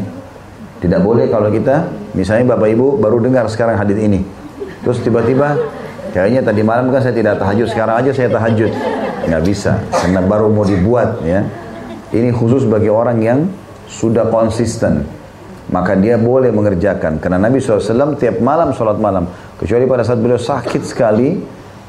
[0.84, 4.24] Tidak boleh kalau kita misalnya bapak ibu baru dengar sekarang hadis ini.
[4.84, 5.56] Terus tiba-tiba
[6.12, 8.72] kayaknya tadi malam kan saya tidak tahajud sekarang aja saya tahajud.
[9.26, 11.44] Nggak bisa karena baru mau dibuat ya.
[12.12, 13.40] Ini khusus bagi orang yang
[13.90, 15.06] sudah konsisten
[15.66, 19.26] maka dia boleh mengerjakan karena Nabi SAW tiap malam sholat malam
[19.58, 21.42] kecuali pada saat beliau sakit sekali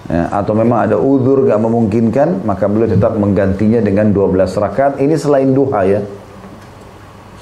[0.09, 5.13] ya, atau memang ada udur gak memungkinkan maka beliau tetap menggantinya dengan 12 rakaat ini
[5.21, 6.01] selain duha ya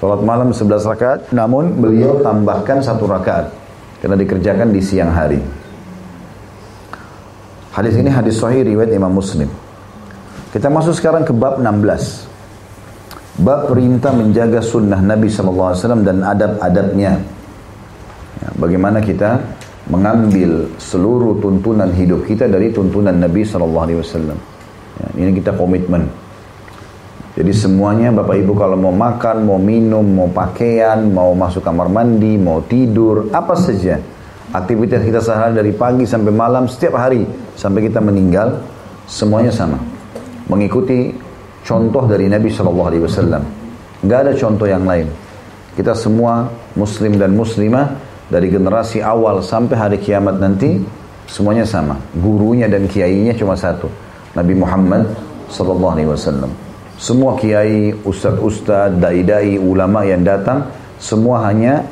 [0.03, 3.65] sholat malam 11 rakaat namun beliau tambahkan satu rakaat
[4.05, 5.41] karena dikerjakan di siang hari.
[7.73, 9.49] Hadis ini hadis sahih riwayat Imam Muslim.
[10.53, 12.29] Kita masuk sekarang ke bab 16.
[13.35, 15.75] Bab perintah menjaga sunnah Nabi SAW
[16.07, 17.19] dan adab-adabnya.
[18.39, 19.43] Ya, bagaimana kita
[19.91, 24.39] mengambil seluruh tuntunan hidup kita dari tuntunan Nabi SAW.
[24.95, 26.07] Ya, ini kita komitmen.
[27.35, 32.39] Jadi semuanya Bapak Ibu kalau mau makan, mau minum, mau pakaian, mau masuk kamar mandi,
[32.39, 33.99] mau tidur, apa saja.
[34.55, 37.27] Aktivitas kita sehari dari pagi sampai malam setiap hari
[37.59, 38.63] sampai kita meninggal
[39.11, 39.83] semuanya sama.
[40.47, 41.11] Mengikuti
[41.65, 43.43] contoh dari Nabi Shallallahu Alaihi Wasallam.
[44.05, 45.09] Gak ada contoh yang lain.
[45.75, 46.47] Kita semua
[46.77, 47.99] Muslim dan Muslimah
[48.29, 50.79] dari generasi awal sampai hari kiamat nanti
[51.27, 51.99] semuanya sama.
[52.15, 53.89] Gurunya dan kiainya cuma satu,
[54.37, 55.09] Nabi Muhammad
[55.51, 56.53] Sallallahu Alaihi Wasallam.
[56.95, 60.71] Semua kiai, ustadz-ustadz, dai-dai, ulama yang datang,
[61.03, 61.83] semua hanya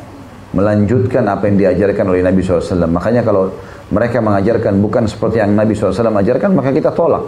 [0.55, 2.87] melanjutkan apa yang diajarkan oleh Nabi SAW.
[2.87, 3.51] Makanya kalau
[3.91, 7.25] mereka mengajarkan bukan seperti yang Nabi SAW ajarkan, maka kita tolak.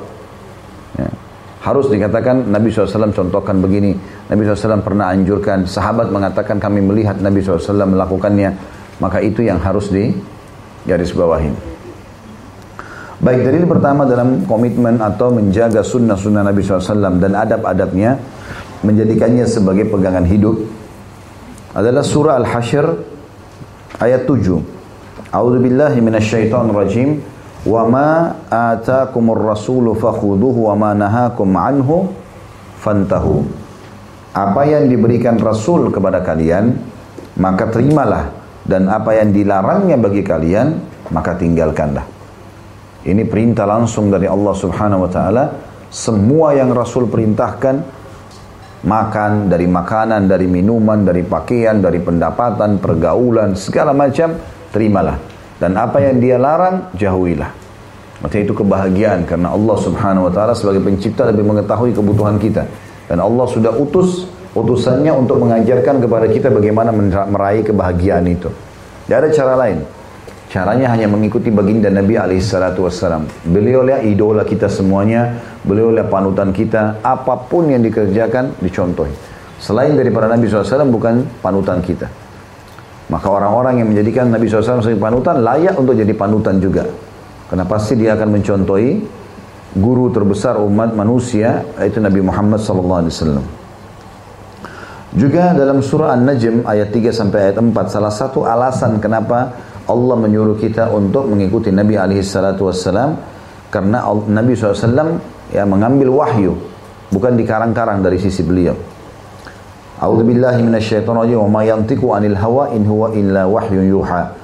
[0.94, 1.08] Ya.
[1.64, 3.96] Harus dikatakan Nabi SAW contohkan begini.
[4.28, 8.52] Nabi SAW pernah anjurkan, sahabat mengatakan kami melihat Nabi SAW melakukannya.
[9.00, 10.12] Maka itu yang harus di
[10.84, 11.48] garis bawahi.
[13.24, 18.20] Baik, dari pertama dalam komitmen atau menjaga sunnah-sunnah Nabi SAW dan adab-adabnya,
[18.84, 20.60] menjadikannya sebagai pegangan hidup,
[21.72, 22.86] adalah surah Al-Hashr
[24.04, 24.60] ayat 7.
[25.32, 25.58] A'udzu
[26.76, 27.24] rajim.
[27.64, 28.08] Wa ma
[28.52, 32.12] ataakumur rasulu fakhuduhu wa ma nahakum anhu
[32.84, 33.40] fantahu.
[34.36, 36.76] Apa yang diberikan Rasul kepada kalian,
[37.40, 38.44] maka terimalah.
[38.64, 40.80] Dan apa yang dilarangnya bagi kalian,
[41.12, 42.04] maka tinggalkanlah.
[43.04, 45.44] Ini perintah langsung dari Allah subhanahu wa ta'ala.
[45.92, 47.76] Semua yang Rasul perintahkan,
[48.82, 54.34] makan, dari makanan, dari minuman, dari pakaian, dari pendapatan, pergaulan, segala macam,
[54.72, 55.33] terimalah.
[55.64, 57.48] Dan apa yang dia larang, jauhilah.
[58.20, 62.68] Maka itu kebahagiaan karena Allah Subhanahu wa taala sebagai pencipta lebih mengetahui kebutuhan kita.
[63.08, 66.92] Dan Allah sudah utus utusannya untuk mengajarkan kepada kita bagaimana
[67.32, 68.52] meraih kebahagiaan itu.
[69.08, 69.80] Tidak ada cara lain.
[70.52, 73.24] Caranya hanya mengikuti baginda Nabi alaihissalatu wassalam.
[73.48, 79.16] Beliau lah idola kita semuanya, beliau lah panutan kita, apa pun yang dikerjakan dicontohi.
[79.64, 82.23] Selain daripada Nabi SAW bukan panutan kita.
[83.12, 86.88] Maka orang-orang yang menjadikan Nabi SAW sebagai panutan layak untuk jadi panutan juga.
[87.52, 88.90] Karena pasti dia akan mencontohi
[89.76, 93.44] guru terbesar umat manusia yaitu Nabi Muhammad SAW.
[95.14, 99.54] Juga dalam surah An-Najm ayat 3 sampai ayat 4 salah satu alasan kenapa
[99.86, 103.14] Allah menyuruh kita untuk mengikuti Nabi alaihi wassalam
[103.68, 105.20] karena Nabi SAW
[105.54, 106.58] ya mengambil wahyu
[107.12, 108.74] bukan dikarang-karang dari sisi beliau.
[110.04, 114.36] A'udzubillahi minasyaitonirrajim wa ma yantiqu 'anil hawa in huwa illa wahyun yuha.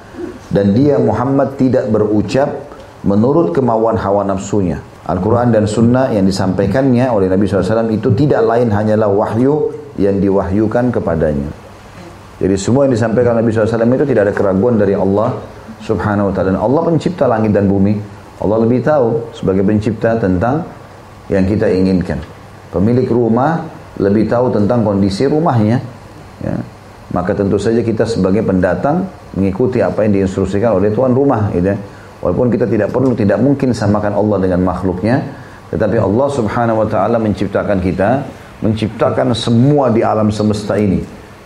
[0.49, 2.49] Dan dia Muhammad tidak berucap
[3.05, 4.81] menurut kemauan hawa nafsunya.
[5.05, 9.69] Al-Quran dan Sunnah yang disampaikannya oleh Nabi SAW itu tidak lain hanyalah wahyu
[10.01, 11.51] yang diwahyukan kepadanya.
[12.41, 15.37] Jadi semua yang disampaikan Nabi SAW itu tidak ada keraguan dari Allah
[15.85, 16.57] subhanahu wa ta'ala.
[16.57, 18.01] Allah pencipta langit dan bumi.
[18.41, 20.65] Allah lebih tahu sebagai pencipta tentang
[21.29, 22.17] yang kita inginkan.
[22.73, 23.67] Pemilik rumah
[23.99, 25.81] lebih tahu tentang kondisi rumahnya.
[26.45, 26.57] Ya.
[27.11, 31.51] Maka tentu saja kita sebagai pendatang mengikuti apa yang diinstruksikan oleh tuan rumah.
[31.51, 31.75] Gitu.
[31.75, 31.77] Ya.
[32.21, 35.25] Walaupun kita tidak perlu, tidak mungkin samakan Allah dengan makhluknya.
[35.73, 38.27] Tetapi Allah subhanahu wa ta'ala menciptakan kita,
[38.61, 41.01] menciptakan semua di alam semesta ini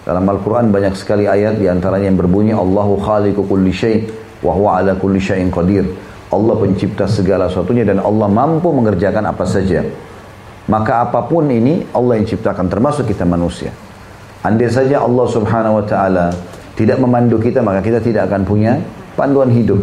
[0.04, 4.04] dalam Al-Quran banyak sekali ayat di antaranya yang berbunyi Allahu khaliqu kulli syai'
[4.44, 5.88] wa huwa ala kulli syai'in qadir.
[6.28, 9.80] Allah pencipta segala sesuatunya dan Allah mampu mengerjakan apa saja.
[10.64, 13.68] Maka apa pun ini Allah yang ciptakan termasuk kita manusia.
[14.40, 16.26] Andai saja Allah subhanahu wa ta'ala
[16.76, 18.80] tidak memandu kita maka kita tidak akan punya
[19.12, 19.80] panduan hidup.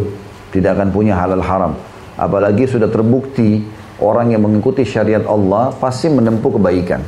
[0.50, 1.72] Tidak akan punya halal haram.
[2.18, 3.64] Apalagi sudah terbukti
[4.02, 7.00] orang yang mengikuti syariat Allah pasti menempuh kebaikan.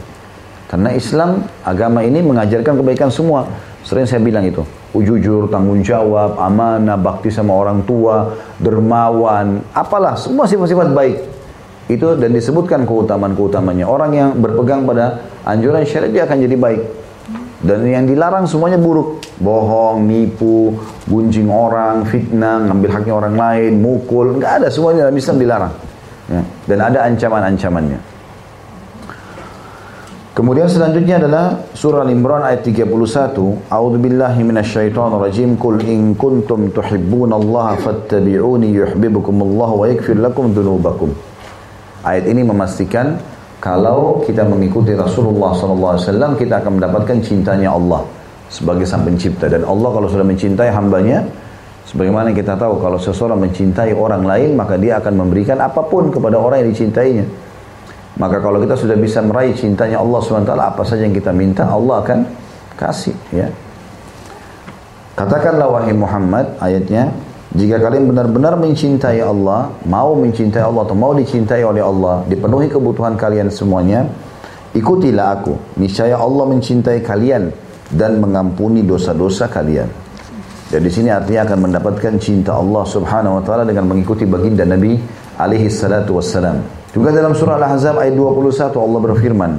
[0.70, 3.46] Karena Islam, agama ini mengajarkan kebaikan semua.
[3.84, 4.64] Sering saya bilang itu.
[4.94, 8.32] Jujur, tanggung jawab, amanah, bakti sama orang tua,
[8.62, 11.33] dermawan, apalah, semua sifat-sifat baik.
[11.84, 13.84] Itu dan disebutkan keutamaan-keutamanya.
[13.84, 16.82] Orang yang berpegang pada anjuran syariat dia akan jadi baik.
[17.64, 19.24] Dan yang dilarang semuanya buruk.
[19.40, 20.76] Bohong, nipu,
[21.08, 24.36] gunjing orang, fitnah, ngambil haknya orang lain, mukul.
[24.36, 25.72] Enggak ada, semuanya dalam Islam dilarang.
[26.28, 26.40] Ya.
[26.68, 28.00] Dan ada ancaman-ancamannya.
[30.34, 33.70] Kemudian selanjutnya adalah surah Al-Imran ayat 31.
[33.70, 35.54] A'udzu billahi minasyaitonir rajim.
[35.54, 41.33] Qul in kuntum tuhibbunallaha fattabi'uni yuhibbukumullah wa yaghfir lakum dzunubakum.
[42.04, 43.16] Ayat ini memastikan
[43.58, 48.04] kalau kita mengikuti Rasulullah SAW kita akan mendapatkan cintanya Allah
[48.52, 51.24] sebagai sang pencipta dan Allah kalau sudah mencintai hambanya
[51.84, 56.40] Sebagaimana kita tahu kalau seseorang mencintai orang lain maka dia akan memberikan apa pun kepada
[56.40, 57.22] orang yang dicintainya.
[58.16, 62.00] Maka kalau kita sudah bisa meraih cintanya Allah SWT apa saja yang kita minta Allah
[62.00, 62.18] akan
[62.78, 63.46] kasih ya.
[65.14, 67.12] Katakanlah wahai Muhammad ayatnya
[67.54, 73.14] jika kalian benar-benar mencintai Allah, mau mencintai Allah atau mau dicintai oleh Allah, dipenuhi kebutuhan
[73.14, 74.10] kalian semuanya,
[74.74, 75.54] ikutilah aku.
[75.78, 77.54] Niscaya Allah mencintai kalian
[77.94, 79.86] dan mengampuni dosa-dosa kalian.
[80.66, 84.98] Dan di sini artinya akan mendapatkan cinta Allah Subhanahu wa taala dengan mengikuti baginda Nabi
[85.38, 86.58] alaihi salatu wassalam.
[86.90, 89.52] Juga dalam surah Al-Ahzab ayat 21 Allah berfirman,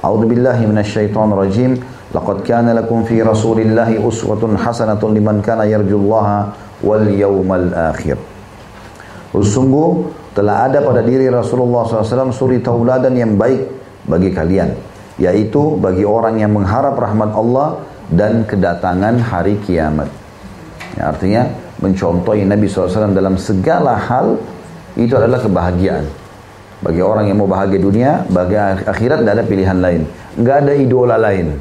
[0.00, 1.76] "A'udzu billahi minasyaitonir rajim.
[2.16, 8.18] Laqad kana lakum fi Rasulillahi uswatun hasanatun liman kana yarjullaha wal yawmal akhir."
[9.32, 13.64] Sungguh telah ada pada diri Rasulullah SAW suri tauladan yang baik
[14.04, 14.76] bagi kalian,
[15.16, 17.80] yaitu bagi orang yang mengharap rahmat Allah
[18.12, 20.12] dan kedatangan hari kiamat.
[21.00, 21.48] Ya, artinya
[21.80, 24.36] mencontohi Nabi SAW dalam segala hal
[25.00, 26.04] itu adalah kebahagiaan.
[26.82, 30.02] Bagi orang yang mau bahagia dunia, bagi akhirat tidak ada pilihan lain.
[30.34, 31.54] Nggak ada idola lain.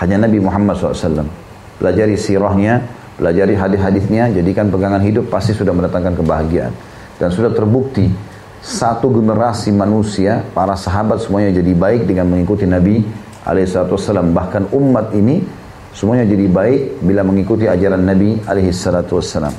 [0.00, 1.28] Hanya Nabi Muhammad SAW.
[1.76, 2.80] Pelajari sirahnya,
[3.22, 6.74] pelajari hadis-hadisnya, jadikan pegangan hidup pasti sudah mendatangkan kebahagiaan.
[7.22, 8.10] Dan sudah terbukti
[8.58, 13.06] satu generasi manusia, para sahabat semuanya jadi baik dengan mengikuti Nabi
[13.46, 14.34] SAW.
[14.34, 19.52] Bahkan umat ini Semuanya jadi baik bila mengikuti ajaran Nabi alaihi salatu wassalam.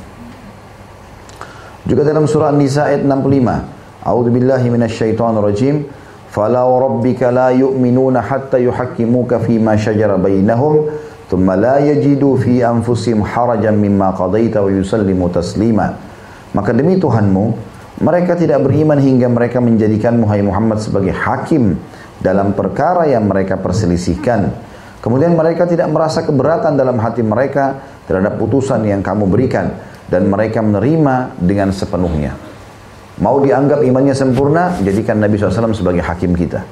[1.85, 4.01] Juga dalam surah An-Nisa ayat 65.
[4.01, 5.75] A'udzu billahi minasyaitonir rajim.
[6.33, 10.89] Fala rabbika la yu'minuna hatta yuhakkimuka fi ma shajara bainahum
[11.37, 15.97] la yajidu fi anfusihim harajan mimma qadaita wa yusallimu taslima.
[16.53, 17.45] Maka demi Tuhanmu,
[18.05, 21.77] mereka tidak beriman hingga mereka menjadikan Muhammad sebagai hakim
[22.21, 24.53] dalam perkara yang mereka perselisihkan
[25.03, 27.75] Kemudian mereka tidak merasa keberatan dalam hati mereka
[28.07, 29.75] terhadap putusan yang kamu berikan
[30.07, 32.31] dan mereka menerima dengan sepenuhnya.
[33.19, 36.63] Mau dianggap imannya sempurna, jadikan Nabi SAW sebagai hakim kita.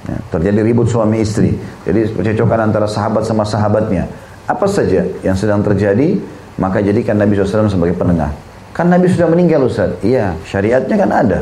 [0.00, 1.52] Ya, terjadi ribut suami istri,
[1.84, 4.08] jadi percecokan antara sahabat sama sahabatnya.
[4.48, 6.16] Apa saja yang sedang terjadi,
[6.56, 8.32] maka jadikan Nabi SAW sebagai penengah.
[8.72, 9.92] Kan Nabi sudah meninggal Ustaz.
[10.00, 11.38] Iya, syariatnya kan ada.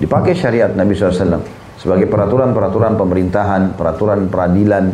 [0.00, 1.44] Dipakai syariat Nabi SAW
[1.76, 4.88] sebagai peraturan-peraturan pemerintahan, peraturan peradilan,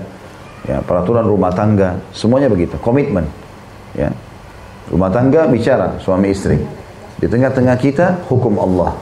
[0.67, 3.23] ya peraturan rumah tangga semuanya begitu komitmen
[3.95, 4.11] ya
[4.91, 6.59] rumah tangga bicara suami istri
[7.17, 8.93] di tengah-tengah kita hukum Allah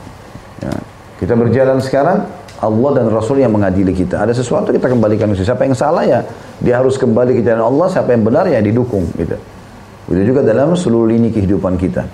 [0.60, 0.72] ya.
[1.24, 2.28] kita berjalan sekarang
[2.62, 4.22] Allah dan Rasul yang mengadili kita.
[4.22, 6.20] Ada sesuatu kita kembalikan ke siapa yang salah ya
[6.62, 7.86] dia harus kembali ke jalan Allah.
[7.90, 9.36] Siapa yang benar ya didukung gitu.
[10.12, 12.04] Itu juga dalam seluruh lini kehidupan kita.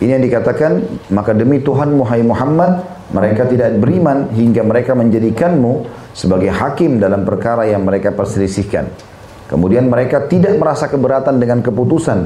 [0.00, 0.72] Ini yang dikatakan
[1.14, 2.82] maka demi Tuhan Muhammad
[3.14, 5.86] mereka tidak beriman hingga mereka menjadikanmu
[6.16, 8.90] sebagai hakim dalam perkara yang mereka perselisihkan.
[9.44, 12.18] Kemudian mereka tidak merasa keberatan dengan keputusan,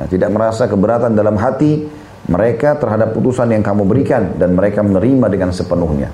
[0.00, 1.86] ya, tidak merasa keberatan dalam hati
[2.24, 6.08] mereka terhadap putusan yang kamu berikan dan mereka menerima dengan sepenuhnya.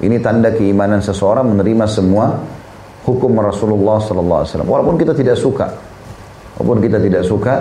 [0.00, 2.36] Ini tanda keimanan seseorang menerima semua
[3.04, 4.70] hukum Rasulullah Sallallahu Alaihi Wasallam.
[4.70, 5.66] Walaupun kita tidak suka,
[6.60, 7.54] walaupun kita tidak suka,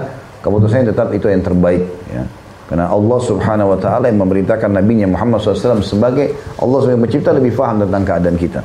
[0.44, 1.84] keputusannya tetap itu yang terbaik.
[2.12, 2.24] Ya.
[2.66, 7.54] Karena Allah Subhanahu Wa Taala yang memerintahkan Nabi Muhammad SAW sebagai Allah sebagai pencipta lebih
[7.54, 8.62] faham tentang keadaan kita.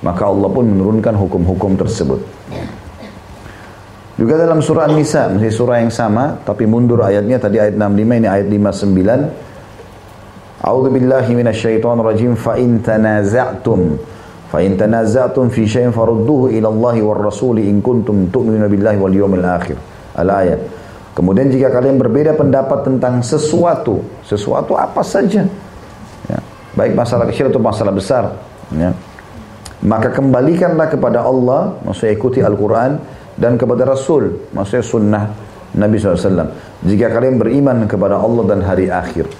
[0.00, 2.20] Maka Allah pun menurunkan hukum-hukum tersebut.
[4.20, 8.28] Juga dalam surah An-Nisa, masih surah yang sama, tapi mundur ayatnya, tadi ayat 65, ini
[8.28, 10.60] ayat 59.
[10.60, 13.96] A'udzu billahi minasyaitonir rajim fa in tanaza'tum
[14.52, 19.14] fa in tanaza'tum fi syai'in farudduhu ila Allah war rasul in kuntum tu'minuna billahi wal
[19.14, 19.80] yawmil akhir.
[20.20, 20.60] Al-ayat.
[21.16, 25.48] Kemudian jika kalian berbeda pendapat tentang sesuatu, sesuatu apa saja,
[26.28, 26.38] ya,
[26.76, 28.36] baik masalah kecil atau masalah besar,
[28.76, 28.92] ya,
[29.80, 33.00] maka kembalikanlah kepada Allah, maksudnya ikuti Al-Quran,
[33.40, 35.24] dan kepada Rasul, maksudnya sunnah
[35.72, 36.52] Nabi SAW.
[36.84, 39.32] Jika kalian beriman kepada Allah dan hari akhir,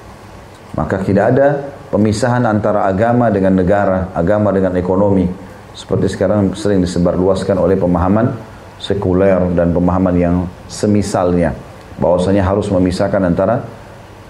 [0.72, 1.60] maka tidak ada
[1.92, 5.28] pemisahan antara agama dengan negara, agama dengan ekonomi.
[5.76, 8.32] Seperti sekarang sering disebarluaskan oleh pemahaman
[8.80, 11.52] sekuler dan pemahaman yang semisalnya.
[12.00, 13.60] Bahwasanya harus memisahkan antara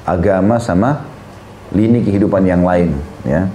[0.03, 1.07] agama sama
[1.71, 2.99] lini kehidupan yang lain.
[3.23, 3.47] Ya.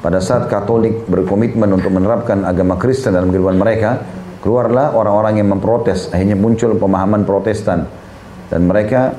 [0.00, 4.00] Pada saat Katolik berkomitmen untuk menerapkan agama Kristen dalam kehidupan mereka,
[4.42, 6.10] keluarlah orang-orang yang memprotes.
[6.10, 7.86] Akhirnya muncul pemahaman Protestan
[8.50, 9.14] dan mereka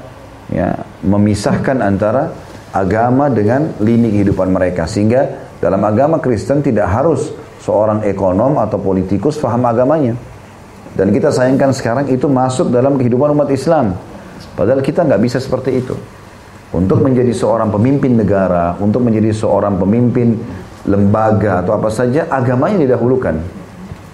[0.52, 2.36] ya, memisahkan antara
[2.76, 7.32] agama dengan lini kehidupan mereka sehingga dalam agama Kristen tidak harus
[7.64, 10.20] seorang ekonom atau politikus faham agamanya.
[10.94, 13.98] Dan kita sayangkan sekarang itu masuk dalam kehidupan umat Islam.
[14.54, 15.96] Padahal kita nggak bisa seperti itu.
[16.74, 20.38] Untuk menjadi seorang pemimpin negara, untuk menjadi seorang pemimpin
[20.86, 23.63] lembaga atau apa saja, agamanya didahulukan.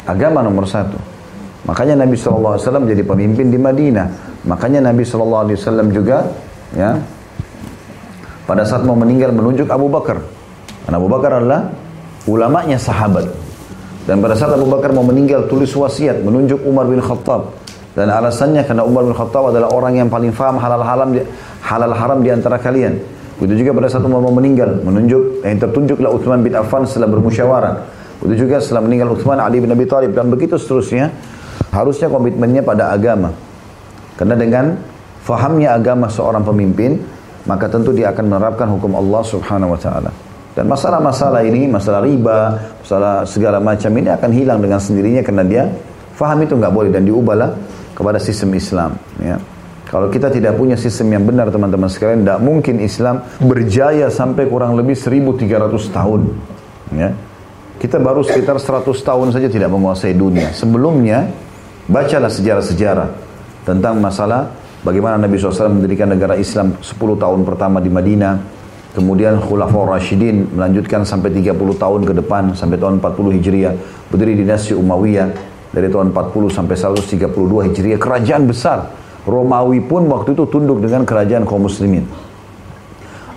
[0.07, 0.95] Agama nomor satu.
[1.67, 2.57] Makanya Nabi SAW
[2.87, 4.07] jadi pemimpin di Madinah.
[4.47, 5.45] Makanya Nabi SAW
[5.91, 6.23] juga
[6.71, 6.95] ya
[8.49, 10.17] pada saat mau meninggal menunjuk Abu Bakar.
[10.87, 11.69] Karena Abu Bakar adalah
[12.25, 13.29] ulamanya sahabat.
[14.09, 17.53] Dan pada saat Abu Bakar mau meninggal tulis wasiat menunjuk Umar bin Khattab.
[17.93, 21.21] Dan alasannya karena Umar bin Khattab adalah orang yang paling faham halal haram di,
[21.61, 22.97] halal haram di antara kalian.
[23.37, 27.98] Begitu juga pada saat Umar mau meninggal menunjuk yang tertunjuklah Uthman bin Affan setelah bermusyawarah.
[28.19, 31.11] Begitu juga setelah meninggal Uthman Ali bin Abi Thalib dan begitu seterusnya.
[31.69, 33.29] Harusnya komitmennya pada agama.
[34.17, 34.75] Karena dengan
[35.23, 36.99] fahamnya agama seorang pemimpin,
[37.47, 40.11] maka tentu dia akan menerapkan hukum Allah Subhanahu wa taala.
[40.57, 45.63] Dan masalah-masalah ini, masalah riba, masalah segala macam ini akan hilang dengan sendirinya karena dia
[46.19, 47.55] faham itu nggak boleh dan diubahlah
[47.95, 48.91] kepada sistem Islam.
[49.23, 49.39] Ya.
[49.87, 54.75] Kalau kita tidak punya sistem yang benar teman-teman sekalian, tidak mungkin Islam berjaya sampai kurang
[54.75, 56.21] lebih 1300 tahun.
[56.93, 57.09] Ya.
[57.79, 60.51] Kita baru sekitar 100 tahun saja tidak menguasai dunia.
[60.51, 61.31] Sebelumnya,
[61.87, 63.09] bacalah sejarah-sejarah
[63.63, 68.39] tentang masalah Bagaimana Nabi SAW mendirikan negara Islam 10 tahun pertama di Madinah.
[68.95, 73.73] Kemudian Khulafaur Rashidin melanjutkan sampai 30 tahun ke depan sampai tahun 40 Hijriah.
[74.07, 75.35] Berdiri dinasti Umayyah
[75.75, 77.99] dari tahun 40 sampai 132 Hijriah.
[77.99, 78.87] Kerajaan besar.
[79.27, 82.07] Romawi pun waktu itu tunduk dengan kerajaan kaum muslimin.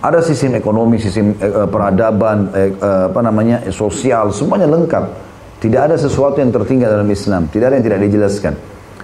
[0.03, 5.31] Ada sistem ekonomi, sistem eh, eh peradaban, eh, eh, apa namanya, sosial, semuanya lengkap.
[5.63, 7.47] Tidak ada sesuatu yang tertinggal dalam Islam.
[7.47, 8.53] Tidak ada yang tidak dijelaskan.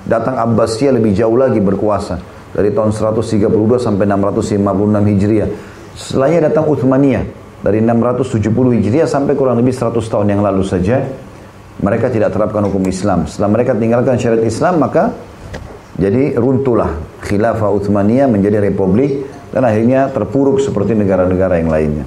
[0.04, 2.20] Datang Abbasiyah lebih jauh lagi berkuasa.
[2.52, 3.48] Dari tahun 132
[3.80, 5.50] sampai 656 Hijriah.
[5.96, 7.24] Setelahnya datang Uthmaniyah.
[7.64, 11.00] Dari 670 Hijriah sampai kurang lebih 100 tahun yang lalu saja.
[11.80, 13.24] Mereka tidak terapkan hukum Islam.
[13.24, 15.16] Setelah mereka tinggalkan syariat Islam maka
[15.96, 22.06] jadi runtuhlah khilafah Uthmaniyah menjadi republik dan akhirnya terpuruk seperti negara-negara yang lainnya.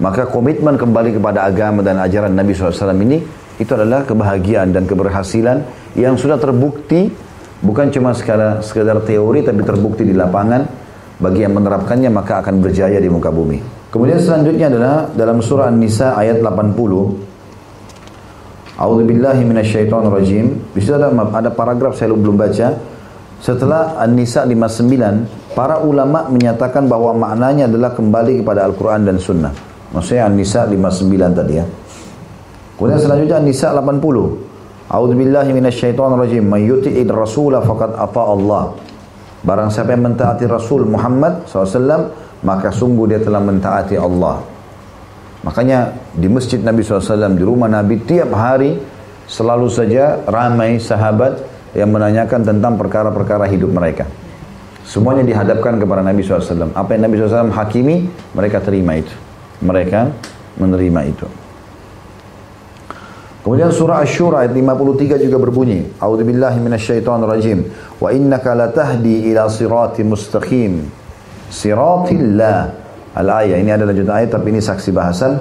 [0.00, 3.20] Maka komitmen kembali kepada agama dan ajaran Nabi SAW ini
[3.60, 5.60] itu adalah kebahagiaan dan keberhasilan
[5.92, 7.12] yang sudah terbukti
[7.60, 10.64] bukan cuma sekadar, sekadar teori tapi terbukti di lapangan
[11.20, 13.60] bagi yang menerapkannya maka akan berjaya di muka bumi.
[13.92, 17.30] Kemudian selanjutnya adalah dalam surah An-Nisa ayat 80
[18.80, 19.44] A'udzu billahi
[20.08, 20.46] rajim.
[20.72, 22.80] Di situ ada ada paragraf saya belum baca.
[23.44, 29.52] Setelah An-Nisa 59, para ulama menyatakan bahwa maknanya adalah kembali kepada Al-Qur'an dan Sunnah.
[29.90, 31.66] Maksudnya An-Nisa 59 tadi ya.
[32.78, 34.90] Kemudian selanjutnya Nisa 80.
[34.90, 36.44] A'udzu billahi minasyaitonir rajim.
[36.46, 38.74] May yuti'ir rasula faqad ata Allah.
[39.40, 42.12] Barang siapa yang mentaati Rasul Muhammad SAW,
[42.44, 44.44] maka sungguh dia telah mentaati Allah.
[45.40, 48.76] Makanya di masjid Nabi SAW, di rumah Nabi, tiap hari
[49.24, 51.40] selalu saja ramai sahabat
[51.72, 54.04] yang menanyakan tentang perkara-perkara hidup mereka.
[54.90, 56.74] Semuanya dihadapkan kepada Nabi SAW.
[56.74, 59.14] Apa yang Nabi SAW hakimi, mereka terima itu.
[59.62, 60.10] Mereka
[60.58, 61.30] menerima itu.
[63.46, 67.58] Kemudian surah Asy-Syura ayat 53 juga berbunyi, A'udzubillahi minasyaitonirrajim.
[68.02, 70.82] Wa innaka latahdi ila siratim mustaqim.
[71.54, 72.58] Siratillah.
[73.14, 75.38] Al-ayah ini adalah lanjutan ayat tapi ini saksi bahasan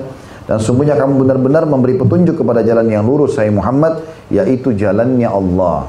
[0.50, 4.02] dan sungguhnya kamu benar-benar memberi petunjuk kepada jalan yang lurus saya Muhammad
[4.34, 5.86] yaitu jalannya Allah.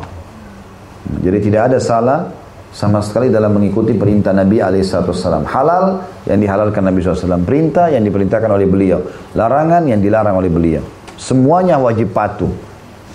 [1.24, 2.39] Jadi tidak ada salah
[2.70, 5.42] sama sekali dalam mengikuti perintah Nabi SAW.
[5.42, 7.42] Halal yang dihalalkan Nabi SAW.
[7.42, 9.02] Perintah yang diperintahkan oleh beliau.
[9.34, 10.82] Larangan yang dilarang oleh beliau.
[11.18, 12.50] Semuanya wajib patuh.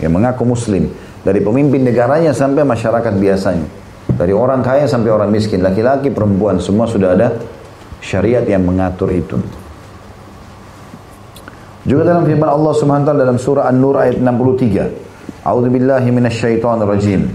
[0.03, 0.91] Yang mengaku muslim.
[1.23, 3.67] Dari pemimpin negaranya sampai masyarakat biasanya.
[4.11, 5.63] Dari orang kaya sampai orang miskin.
[5.63, 6.59] Laki-laki, perempuan.
[6.59, 7.39] Semua sudah ada
[8.03, 9.39] syariat yang mengatur itu.
[11.85, 15.45] Juga dalam firman Allah Subhanahu wa taala dalam surah An-Nur ayat 63.
[15.45, 17.29] A'udzu billahi minasyaitonir rajim.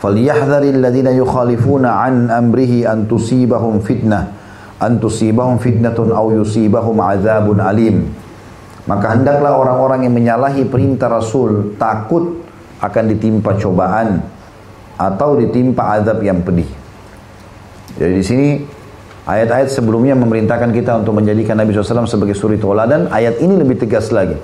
[0.00, 4.20] فليحذر الذين يخالفون عن أمره أن تصيبهم فتنة
[4.76, 7.96] أن تصيبهم فتنة أو يصيبهم عذاب أليم
[8.86, 12.38] maka hendaklah orang-orang yang menyalahi perintah Rasul takut
[12.78, 14.22] akan ditimpa cobaan
[14.94, 16.70] atau ditimpa azab yang pedih.
[17.98, 18.48] Jadi di sini
[19.26, 23.10] ayat-ayat sebelumnya memerintahkan kita untuk menjadikan Nabi SAW sebagai suri toladan.
[23.10, 24.38] Ayat ini lebih tegas lagi.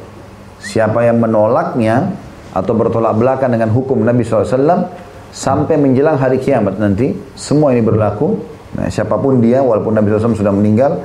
[0.59, 2.19] Siapa yang menolaknya
[2.51, 4.91] atau bertolak belakang dengan hukum Nabi SAW
[5.38, 8.42] sampai menjelang hari kiamat nanti semua ini berlaku.
[8.74, 10.98] Nah, siapa pun dia walaupun Nabi SAW sudah meninggal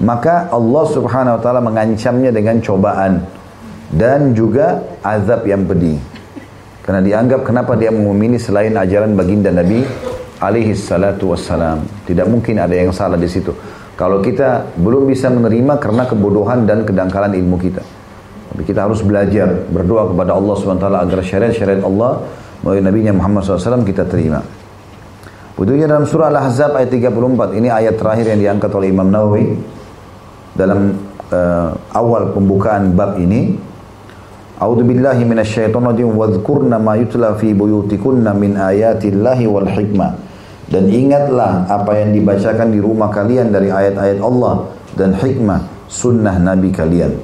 [0.00, 3.20] maka Allah Subhanahu wa taala mengancamnya dengan cobaan
[3.90, 5.98] dan juga azab yang pedih.
[6.80, 9.84] Karena dianggap kenapa dia memilih selain ajaran baginda Nabi
[10.40, 11.84] alaihi salatu wassalam.
[12.08, 13.52] Tidak mungkin ada yang salah di situ.
[13.98, 17.84] Kalau kita belum bisa menerima karena kebodohan dan kedangkalan ilmu kita.
[18.50, 22.24] Tapi kita harus belajar, berdoa kepada Allah taala agar syariat-syariat Allah
[22.60, 24.40] melalui Nabi Muhammad SAW kita terima.
[25.60, 27.60] Begitu dalam surah Al-Ahzab ayat 34.
[27.60, 29.44] Ini ayat terakhir yang diangkat oleh Imam Nawawi
[30.56, 30.96] dalam
[31.28, 33.70] uh, awal pembukaan bab ini
[34.60, 40.20] A'udzu billahi minasyaitonir rajim wadhkurna ma yutla fi buyutikunna min ayatillahi wal hikmah.
[40.68, 44.68] Dan ingatlah apa yang dibacakan di rumah kalian dari ayat-ayat Allah
[45.00, 47.16] dan hikmah sunnah Nabi kalian.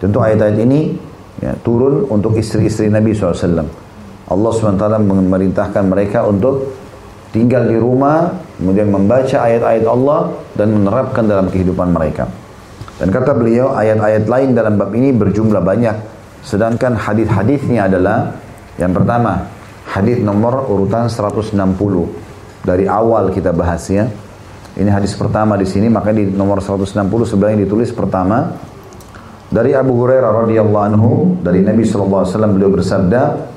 [0.00, 0.96] Tentu ayat-ayat ini
[1.44, 3.68] ya, turun untuk istri-istri Nabi SAW.
[4.30, 6.70] Allah SWT memerintahkan mereka untuk
[7.34, 12.30] tinggal di rumah, kemudian membaca ayat-ayat Allah dan menerapkan dalam kehidupan mereka.
[13.02, 15.96] Dan kata beliau, ayat-ayat lain dalam bab ini berjumlah banyak.
[16.46, 18.38] Sedangkan hadis-hadisnya adalah
[18.78, 19.50] yang pertama,
[19.90, 21.56] hadis nomor urutan 160
[22.62, 24.06] dari awal kita bahas ya.
[24.78, 26.94] Ini hadis pertama di sini, maka di nomor 160
[27.26, 28.54] sebenarnya ditulis pertama
[29.50, 31.10] dari Abu Hurairah radhiyallahu anhu
[31.42, 33.49] dari Nabi wasallam beliau bersabda,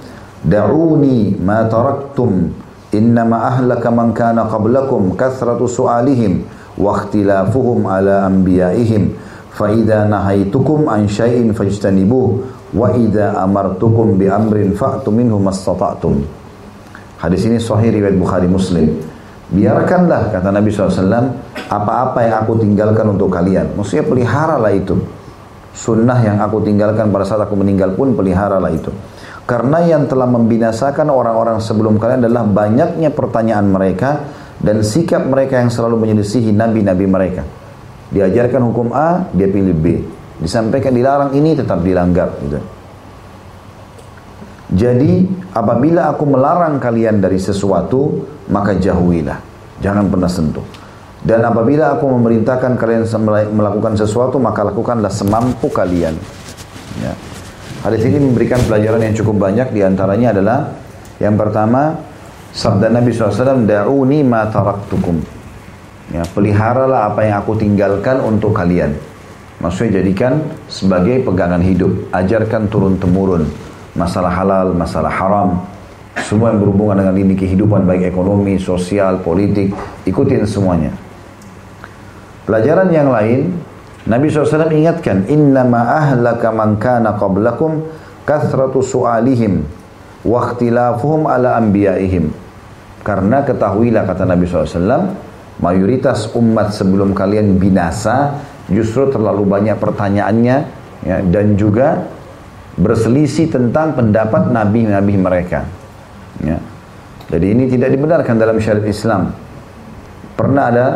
[0.44, 2.52] "Da'uni ma taraktum
[2.92, 6.44] innama ahlaka man kana qablakum kathratu su'alihim
[6.78, 9.16] wa ikhtilafuhum ala anbiya'ihim
[9.56, 12.28] fa idza nahaitukum an syai'in fajtanibuh
[12.76, 16.44] wa idza amartukum bi amrin fa'tu minhu mastata'tum."
[17.24, 19.00] Hadis ini sahih riwayat Bukhari Muslim.
[19.48, 21.32] Biarkanlah kata Nabi SAW
[21.72, 23.72] apa-apa yang aku tinggalkan untuk kalian.
[23.80, 25.00] Maksudnya peliharalah itu.
[25.72, 28.92] Sunnah yang aku tinggalkan pada saat aku meninggal pun peliharalah itu.
[29.44, 34.24] Karena yang telah membinasakan orang-orang sebelum kalian adalah banyaknya pertanyaan mereka
[34.64, 37.44] dan sikap mereka yang selalu menyelisihi nabi-nabi mereka.
[38.08, 39.86] Diajarkan hukum A, dia pilih B.
[40.40, 42.32] Disampaikan dilarang ini tetap dilanggar.
[42.40, 42.60] Gitu.
[44.74, 49.38] Jadi apabila aku melarang kalian dari sesuatu, maka jauhilah.
[49.84, 50.64] Jangan pernah sentuh.
[51.24, 53.04] Dan apabila aku memerintahkan kalian
[53.52, 56.16] melakukan sesuatu, maka lakukanlah semampu kalian.
[57.04, 57.33] Ya.
[57.84, 59.76] Hadis ini memberikan pelajaran yang cukup banyak.
[59.76, 60.72] Di antaranya adalah
[61.20, 62.00] yang pertama,
[62.56, 65.20] sabda Nabi SAW, Da'uni ma taraktukum.
[66.16, 68.96] Ya, peliharalah apa yang aku tinggalkan untuk kalian.
[69.60, 70.40] Maksudnya jadikan
[70.72, 72.08] sebagai pegangan hidup.
[72.16, 73.48] Ajarkan turun-temurun
[73.94, 75.50] masalah halal, masalah haram,
[76.26, 79.74] semua yang berhubungan dengan ini kehidupan baik ekonomi, sosial, politik,
[80.06, 80.94] ikutin semuanya.
[82.44, 83.54] Pelajaran yang lain,
[84.04, 87.88] Nabi SAW ingatkan, Innama ahlaka man kana qablakum
[88.28, 89.64] kathratu su'alihim
[90.28, 92.32] wa ikhtilafuhum ala anbiya'ihim.
[93.04, 95.16] Karena ketahuilah kata Nabi SAW,
[95.60, 98.40] mayoritas umat sebelum kalian binasa
[98.72, 100.58] justru terlalu banyak pertanyaannya
[101.04, 102.08] ya, dan juga
[102.80, 105.68] berselisih tentang pendapat nabi-nabi mereka.
[106.42, 106.58] Ya.
[107.30, 109.32] Jadi ini tidak dibenarkan dalam syariat Islam.
[110.34, 110.88] Pernah ada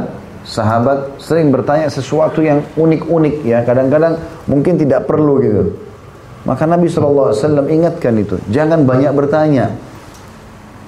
[0.48, 4.16] sahabat sering bertanya sesuatu yang unik-unik ya, kadang-kadang
[4.48, 5.64] mungkin tidak perlu gitu.
[6.48, 7.36] Maka Nabi SAW
[7.68, 9.76] ingatkan itu, jangan banyak bertanya.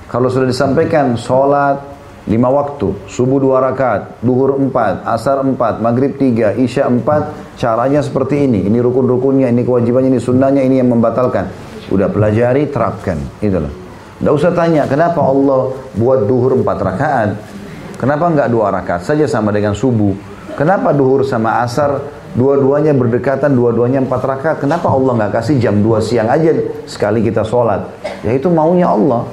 [0.08, 1.84] Kalau sudah disampaikan sholat
[2.32, 8.48] lima waktu, subuh dua rakaat, duhur empat, asar empat, maghrib tiga, isya empat, caranya seperti
[8.48, 8.66] ini.
[8.72, 11.52] Ini rukun-rukunnya, ini kewajibannya, ini sunnahnya, ini yang membatalkan.
[11.92, 13.20] Udah pelajari, terapkan.
[13.44, 13.70] Itulah.
[14.22, 17.30] Tidak usah tanya, kenapa Allah buat duhur empat rakaat?
[18.00, 20.16] Kenapa enggak dua rakaat saja sama dengan subuh?
[20.56, 22.00] Kenapa duhur sama asar
[22.32, 24.58] dua-duanya berdekatan, dua-duanya empat rakaat?
[24.64, 26.56] Kenapa Allah nggak kasih jam dua siang aja
[26.88, 27.92] sekali kita sholat?
[28.24, 29.28] Ya itu maunya Allah.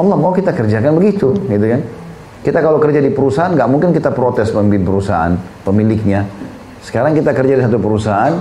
[0.00, 1.80] Allah mau kita kerjakan begitu, gitu kan?
[2.40, 6.24] Kita kalau kerja di perusahaan nggak mungkin kita protes pemimpin perusahaan, pemiliknya.
[6.80, 8.32] Sekarang kita kerja di satu perusahaan,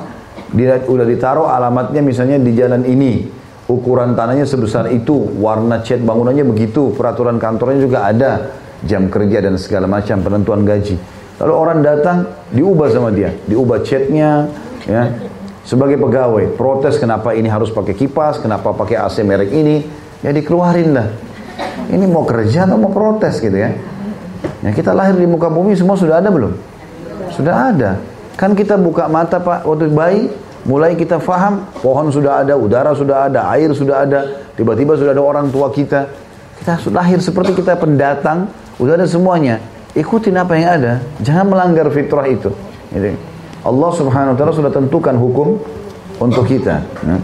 [0.56, 3.28] dia udah ditaruh alamatnya misalnya di jalan ini,
[3.68, 8.32] ukuran tanahnya sebesar itu, warna cat bangunannya begitu, peraturan kantornya juga ada,
[8.84, 10.96] jam kerja dan segala macam penentuan gaji.
[11.42, 12.18] Lalu orang datang
[12.54, 14.48] diubah sama dia, diubah catnya,
[14.86, 15.04] ya
[15.64, 19.84] sebagai pegawai protes kenapa ini harus pakai kipas, kenapa pakai AC merek ini,
[20.20, 21.08] ya dikeluarin lah.
[21.88, 23.72] Ini mau kerja atau mau protes gitu ya?
[24.64, 26.56] Ya kita lahir di muka bumi semua sudah ada belum?
[27.32, 27.92] Sudah ada.
[28.36, 30.28] Kan kita buka mata Pak waktu bayi,
[30.68, 34.20] mulai kita faham pohon sudah ada, udara sudah ada, air sudah ada,
[34.56, 36.08] tiba-tiba sudah ada orang tua kita.
[36.60, 38.48] Kita lahir seperti kita pendatang,
[38.80, 39.60] udah ada semuanya.
[39.94, 42.50] Ikutin apa yang ada, jangan melanggar fitrah itu.
[42.90, 43.14] Gitu.
[43.64, 45.62] Allah Subhanahu wa taala sudah tentukan hukum
[46.18, 46.82] untuk kita.
[46.82, 47.18] Ya.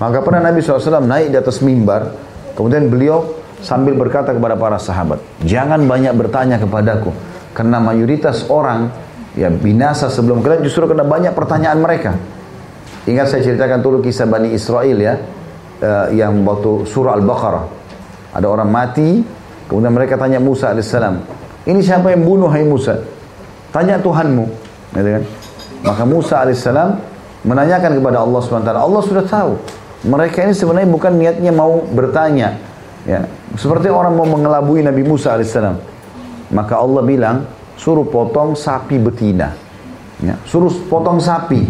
[0.00, 2.16] Maka pernah Nabi SAW naik di atas mimbar,
[2.56, 7.12] kemudian beliau sambil berkata kepada para sahabat, jangan banyak bertanya kepadaku,
[7.52, 8.88] karena mayoritas orang
[9.36, 12.16] ya binasa sebelum kalian justru karena banyak pertanyaan mereka.
[13.04, 15.14] Ingat saya ceritakan dulu kisah Bani Israel ya,
[15.80, 17.64] uh, yang waktu surah Al-Baqarah.
[18.36, 19.20] Ada orang mati,
[19.70, 21.22] kemudian mereka tanya Musa alaihissalam,
[21.70, 22.98] ini siapa yang bunuh hai Musa?
[23.70, 24.44] Tanya Tuhanmu.
[24.98, 25.24] Gitu kan?
[25.86, 26.98] Maka Musa alaihissalam
[27.46, 28.72] menanyakan kepada Allah SWT.
[28.74, 29.52] Allah sudah tahu.
[30.00, 32.58] Mereka ini sebenarnya bukan niatnya mau bertanya.
[33.06, 33.24] Ya,
[33.56, 35.76] seperti orang mau mengelabui Nabi Musa alaihissalam.
[36.50, 37.46] Maka Allah bilang,
[37.78, 39.54] suruh potong sapi betina.
[40.20, 41.64] Ya, suruh potong sapi.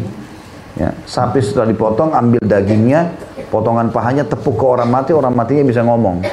[0.78, 3.12] Ya, sapi setelah dipotong, ambil dagingnya,
[3.52, 6.24] potongan pahanya tepuk ke orang mati, orang matinya bisa ngomong.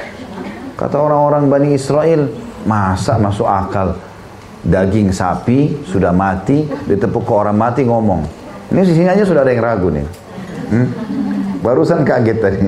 [0.78, 2.30] Kata orang-orang Bani Israel,
[2.70, 3.98] masa masuk akal
[4.62, 8.22] daging sapi sudah mati, ditepuk ke orang mati ngomong.
[8.70, 10.06] Ini sini aja sudah ada yang ragu nih.
[10.70, 10.88] Hmm?
[11.64, 12.60] Barusan kaget tadi.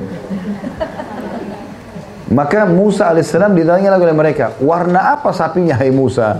[2.30, 6.38] Maka Musa alaihissalam ditanya lagi oleh mereka, warna apa sapinya hai Musa?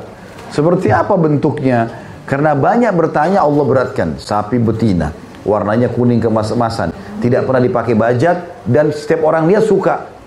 [0.55, 1.91] Seperti apa bentuknya?
[2.31, 5.11] Karena banyak bertanya Allah beratkan, sapi betina,
[5.43, 10.20] warnanya kuning kemas-emasan, tidak pernah dipakai bajak dan setiap orang dia suka.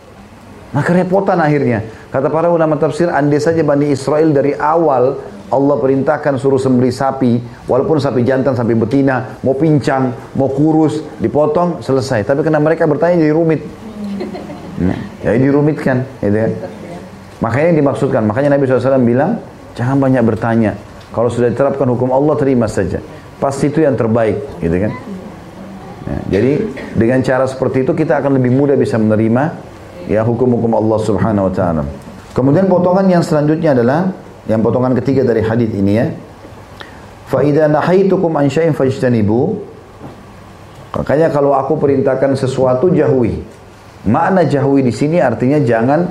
[0.73, 1.85] Maka repotan akhirnya.
[2.09, 5.21] Kata para ulama tafsir, andai saja Bani Israel dari awal
[5.53, 7.37] Allah perintahkan suruh sembeli sapi,
[7.69, 12.25] walaupun sapi jantan, sapi betina, mau pincang, mau kurus, dipotong, selesai.
[12.25, 13.61] Tapi karena mereka bertanya jadi rumit.
[14.81, 16.51] Nah, jadi dirumitkan, gitu kan.
[17.37, 19.37] Makanya yang dimaksudkan, makanya Nabi SAW bilang,
[19.77, 20.73] jangan banyak bertanya.
[21.13, 22.97] Kalau sudah diterapkan hukum Allah, terima saja.
[23.37, 24.91] Pasti itu yang terbaik, gitu kan.
[26.03, 26.65] Nah, jadi
[26.97, 29.72] dengan cara seperti itu kita akan lebih mudah bisa menerima
[30.07, 31.83] ya hukum-hukum Allah Subhanahu wa taala.
[32.33, 34.09] Kemudian potongan yang selanjutnya adalah
[34.49, 36.07] yang potongan ketiga dari hadis ini ya.
[37.29, 39.61] Fa idza nahaitukum an syai'in fajtanibu.
[40.93, 43.41] Makanya kalau aku perintahkan sesuatu jauhi.
[44.03, 46.05] Makna jauhi di sini artinya jangan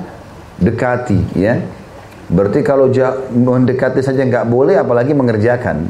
[0.59, 1.59] dekati ya.
[2.27, 2.89] Berarti kalau
[3.31, 5.85] mendekati saja nggak boleh apalagi mengerjakan.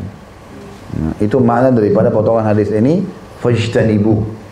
[0.94, 3.02] Nah, itu makna daripada potongan hadis ini
[3.42, 4.43] fajtanibu.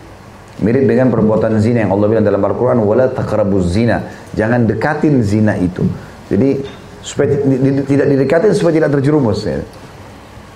[0.62, 4.06] Mirip dengan perbuatan zina yang Allah bilang dalam Al-Quran wala taqrabuz zina.
[4.38, 5.82] Jangan dekatin zina itu.
[6.30, 6.62] Jadi
[7.02, 7.42] supaya
[7.90, 9.58] tidak didekatin supaya tidak terjerumus ya.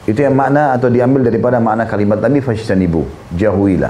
[0.06, 3.34] Itu yang makna atau diambil daripada makna kalimat tadi fajtanibu.
[3.34, 3.90] Jauhilah.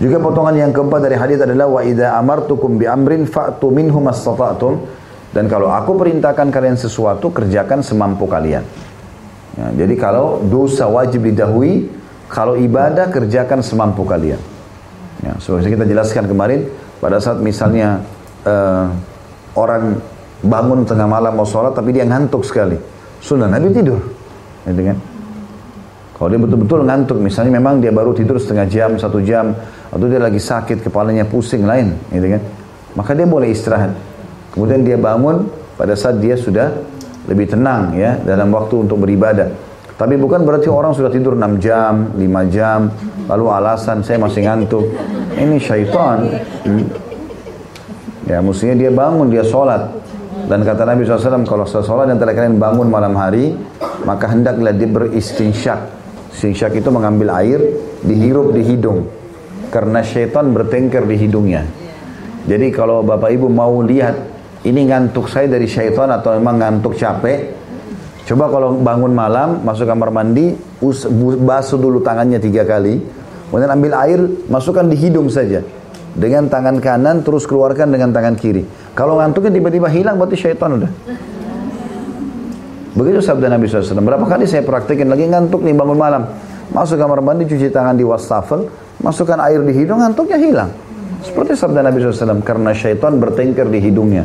[0.00, 4.80] Juga potongan yang keempat dari hadis adalah wa idza amartukum bi amrin fa'tu minhu mastata'tum
[5.36, 8.64] dan kalau aku perintahkan kalian sesuatu kerjakan semampu kalian.
[9.52, 11.92] Ya, jadi kalau dosa wajib didahului,
[12.32, 14.40] kalau ibadah kerjakan semampu kalian.
[15.22, 16.66] Ya, seperti kita jelaskan kemarin
[16.98, 18.02] pada saat misalnya
[18.42, 18.90] uh,
[19.54, 20.02] orang
[20.42, 22.74] bangun tengah malam mau sholat tapi dia ngantuk sekali.
[23.22, 24.02] Sunnah Nabi tidur.
[24.66, 24.98] Gitu kan?
[26.18, 29.54] Kalau dia betul-betul ngantuk, misalnya memang dia baru tidur setengah jam, satu jam,
[29.90, 32.42] atau dia lagi sakit, kepalanya pusing lain, gitu kan?
[32.94, 33.90] Maka dia boleh istirahat.
[34.54, 36.70] Kemudian dia bangun pada saat dia sudah
[37.26, 39.50] lebih tenang ya dalam waktu untuk beribadah.
[39.96, 42.90] Tapi bukan berarti orang sudah tidur 6 jam, 5 jam,
[43.28, 44.84] lalu alasan saya masih ngantuk.
[45.36, 46.18] Ini syaitan.
[46.66, 46.86] Hmm.
[48.26, 49.92] Ya, mestinya dia bangun, dia sholat.
[50.48, 53.54] Dan kata Nabi SAW, kalau sholat antara kalian bangun malam hari,
[54.02, 55.80] maka hendaklah dia beristinsyak.
[56.32, 57.60] Istinsyak itu mengambil air,
[58.02, 59.06] dihirup di hidung
[59.72, 61.64] karena syaitan bertengkar di hidungnya.
[62.44, 64.18] Jadi kalau Bapak Ibu mau lihat
[64.68, 67.61] ini ngantuk saya dari syaitan atau memang ngantuk capek,
[68.32, 70.56] coba kalau bangun malam masuk kamar mandi,
[71.44, 72.96] basuh dulu tangannya tiga kali,
[73.52, 75.60] kemudian ambil air masukkan di hidung saja
[76.16, 78.64] dengan tangan kanan terus keluarkan dengan tangan kiri.
[78.96, 80.90] Kalau ngantuknya tiba-tiba hilang berarti syaitan udah.
[82.92, 84.04] Begitu sabda Nabi SAW.
[84.04, 86.28] Berapa kali saya praktekin lagi ngantuk nih bangun malam.
[86.72, 88.68] Masuk kamar mandi cuci tangan di wastafel,
[89.00, 90.70] masukkan air di hidung, ngantuknya hilang.
[91.20, 94.24] Seperti sabda Nabi SAW, karena syaitan bertengkar di hidungnya.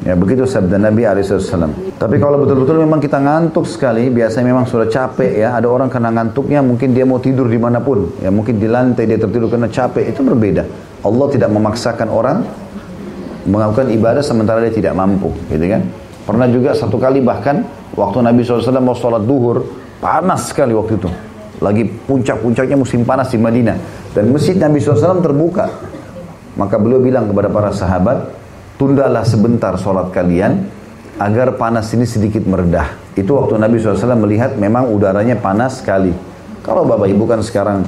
[0.00, 1.92] Ya begitu sabda Nabi SAW.
[2.00, 5.52] Tapi kalau betul-betul memang kita ngantuk sekali, biasanya memang sudah capek ya.
[5.52, 8.08] Ada orang kena ngantuknya, mungkin dia mau tidur di mana pun.
[8.24, 10.64] Ya mungkin di lantai dia tertidur karena capek, itu berbeda.
[11.04, 12.48] Allah tidak memaksakan orang
[13.44, 15.84] melakukan ibadah sementara dia tidak mampu, gitu kan?
[16.24, 19.68] Pernah juga satu kali bahkan waktu Nabi SAW mau sholat duhur,
[20.00, 21.08] panas sekali waktu itu.
[21.60, 23.76] Lagi puncak-puncaknya musim panas di Madinah.
[24.16, 25.68] Dan masjid Nabi SAW terbuka.
[26.56, 28.39] Maka beliau bilang kepada para sahabat,
[28.80, 30.64] tundalah sebentar sholat kalian
[31.20, 33.12] agar panas ini sedikit meredah.
[33.12, 36.16] Itu waktu Nabi SAW melihat memang udaranya panas sekali.
[36.64, 37.84] Kalau bapak ibu kan sekarang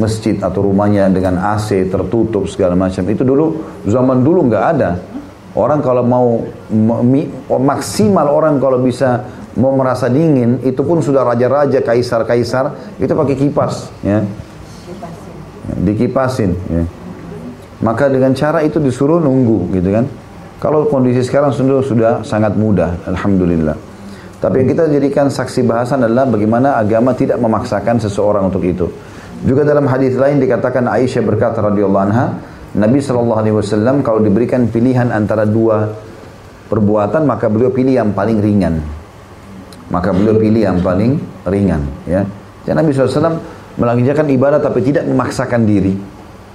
[0.00, 3.04] masjid atau rumahnya dengan AC tertutup segala macam.
[3.04, 4.96] Itu dulu zaman dulu nggak ada.
[5.52, 6.40] Orang kalau mau
[7.60, 9.28] maksimal orang kalau bisa
[9.58, 14.22] mau merasa dingin, itu pun sudah raja-raja, kaisar-kaisar, itu pakai kipas, ya.
[15.74, 16.86] Dikipasin, ya.
[17.82, 20.06] Maka dengan cara itu disuruh nunggu, gitu kan.
[20.60, 23.72] Kalau kondisi sekarang sudah sudah sangat mudah, alhamdulillah.
[24.40, 28.84] Tapi yang kita jadikan saksi bahasan adalah bagaimana agama tidak memaksakan seseorang untuk itu.
[29.40, 32.36] Juga dalam hadis lain dikatakan Aisyah berkata radhiyallahu anha,
[32.76, 35.90] Nabi Shallallahu alaihi wasallam kalau diberikan pilihan antara dua
[36.70, 38.78] perbuatan maka beliau pilih yang paling ringan
[39.90, 41.18] maka beliau pilih yang paling
[41.50, 42.22] ringan ya.
[42.62, 43.42] Dan Nabi SAW
[43.74, 45.98] melanjutkan ibadah tapi tidak memaksakan diri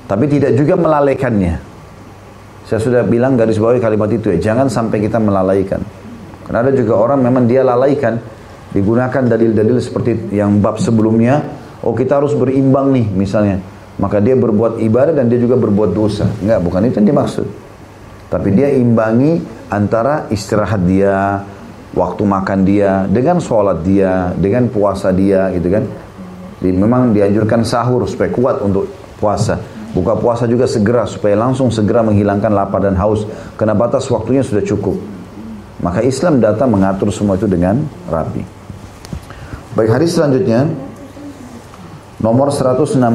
[0.07, 1.74] tapi tidak juga melalaikannya
[2.65, 5.79] saya sudah bilang garis bawahi kalimat itu ya jangan sampai kita melalaikan
[6.45, 8.17] karena ada juga orang memang dia lalaikan
[8.75, 11.39] digunakan dalil-dalil seperti yang bab sebelumnya
[11.85, 13.61] oh kita harus berimbang nih misalnya.
[13.95, 16.27] Maka dia berbuat ibadah dan dia juga berbuat dosa.
[16.43, 17.47] Enggak, bukan itu yang dimaksud.
[18.27, 19.39] Tapi dia imbangi
[19.71, 21.39] antara istirahat dia,
[21.95, 25.87] waktu makan dia, dengan sholat dia, dengan puasa dia gitu kan.
[26.59, 29.55] Memang dianjurkan sahur supaya kuat untuk puasa.
[29.95, 33.23] Buka puasa juga segera supaya langsung segera menghilangkan lapar dan haus.
[33.55, 34.99] Karena batas waktunya sudah cukup.
[35.79, 37.79] Maka Islam datang mengatur semua itu dengan
[38.11, 38.43] rapi.
[39.75, 40.67] Baik hadis selanjutnya
[42.19, 43.05] nomor 161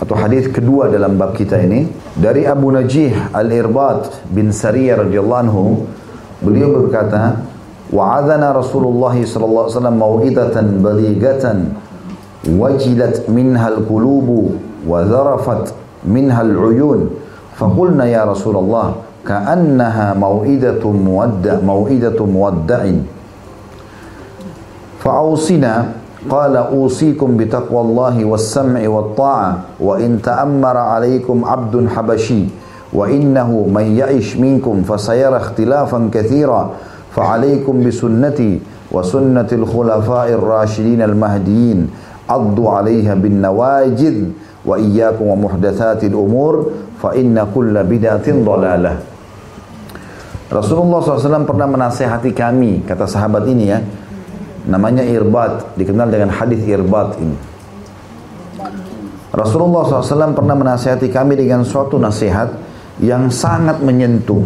[0.00, 1.84] atau hadis kedua dalam bab kita ini
[2.16, 5.64] dari Abu Najih Al-Irbat bin Sariyah radhiyallahu anhu
[6.40, 7.44] beliau berkata
[7.92, 11.58] wa'adana Rasulullah sallallahu alaihi wasallam mau'idatan balighatan
[12.56, 15.72] wajilat minha al-qulubu wa zarafat
[16.04, 17.10] minha al-uyun
[17.56, 23.04] faqulna ya Rasulullah ka'annaha mau'idatu muwadda mau'idatu muwadda'in
[25.00, 32.44] fa'awsina قال أوصيكم بتقوى الله والسمع والطاعة وإن تأمر عليكم عبد حبشي
[32.92, 36.70] وإنه من يعش منكم فسيرى اختلافا كثيرا
[37.16, 38.60] فعليكم بسنتي
[38.92, 41.90] وسنة الخلفاء الراشدين المهديين
[42.28, 44.16] عضوا عليها بالنواجذ
[44.70, 46.70] wa iyyakum wa muhdatsatil umur
[47.02, 48.96] fa inna kulla bid'atin dhalalah.
[50.50, 53.78] Rasulullah SAW pernah menasehati kami, kata sahabat ini ya,
[54.66, 57.38] namanya Irbat, dikenal dengan hadis Irbat ini.
[59.30, 62.50] Rasulullah SAW pernah menasehati kami dengan suatu nasihat
[62.98, 64.42] yang sangat menyentuh,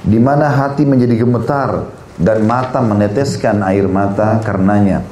[0.00, 5.04] di mana hati menjadi gemetar dan mata meneteskan air mata karenanya.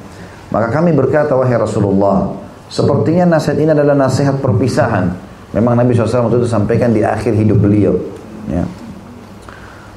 [0.48, 2.41] Maka kami berkata, wahai Rasulullah,
[2.72, 5.12] sepertinya nasihat ini adalah nasihat perpisahan.
[5.52, 7.92] Memang Nabi SAW itu sampaikan di akhir hidup beliau.
[8.48, 8.64] Ya.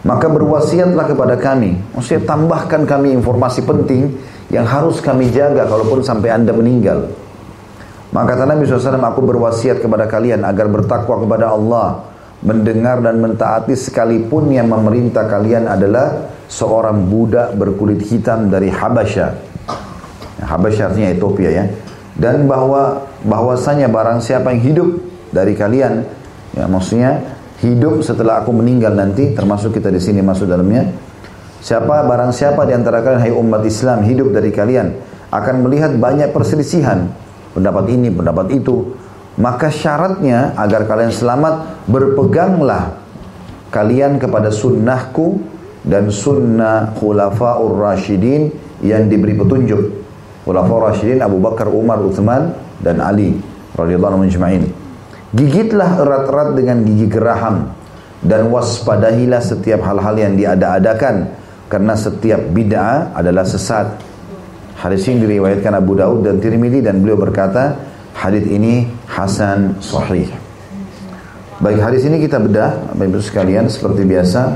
[0.04, 1.80] Maka berwasiatlah kepada kami.
[1.96, 4.20] Maksudnya tambahkan kami informasi penting
[4.52, 7.10] yang harus kami jaga kalaupun sampai anda meninggal.
[8.14, 12.06] Maka kata Nabi SAW, aku berwasiat kepada kalian agar bertakwa kepada Allah,
[12.46, 19.36] mendengar dan mentaati sekalipun yang memerintah kalian adalah seorang budak berkulit hitam dari Habasya.
[20.46, 21.66] Habasya artinya Ethiopia ya.
[22.16, 24.90] Dan bahwa bahwasanya barang siapa yang hidup
[25.36, 26.08] dari kalian,
[26.56, 30.92] ya maksudnya hidup setelah aku meninggal nanti termasuk kita di sini masuk dalamnya
[31.66, 34.94] siapa barang siapa di antara kalian hai umat Islam hidup dari kalian
[35.34, 37.10] akan melihat banyak perselisihan.
[37.58, 38.94] Pendapat ini pendapat itu.
[39.36, 42.96] Maka syaratnya agar kalian selamat berpeganglah
[43.68, 45.44] kalian kepada sunnahku
[45.84, 50.05] dan sunnah khulafaur rasyidin yang diberi petunjuk
[50.46, 53.42] khulafaur rasyidin Abu Bakar Umar Uthman dan Ali
[53.74, 54.70] radhiyallahu anhum
[55.36, 57.76] Gigitlah erat-erat dengan gigi geraham
[58.24, 61.36] dan waspadahilah setiap hal-hal yang diada-adakan
[61.68, 64.00] karena setiap bid'ah adalah sesat.
[64.80, 67.76] Hadis ini diriwayatkan Abu Daud dan Tirmidzi dan beliau berkata,
[68.16, 70.30] hadis ini hasan sahih.
[71.60, 74.56] Baik hadis ini kita bedah, Bapak Ibu sekalian seperti biasa.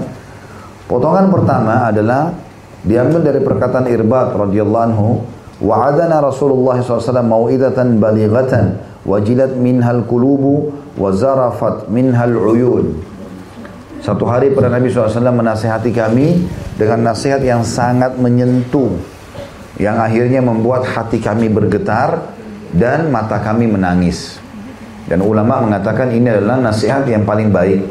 [0.87, 2.35] Potongan pertama adalah
[2.83, 5.23] diambil dari perkataan Irbat radhiyallahu anhu,
[5.59, 12.99] wa'adana Rasulullah SAW mau'idatan balighatan wajilat minhal kulubu wa zarafat minhal uyun.
[13.99, 16.47] Satu hari pada Nabi SAW menasehati kami
[16.79, 18.95] dengan nasihat yang sangat menyentuh.
[19.79, 22.19] Yang akhirnya membuat hati kami bergetar
[22.75, 24.39] dan mata kami menangis.
[25.07, 27.81] Dan ulama mengatakan ini adalah nasihat yang paling baik.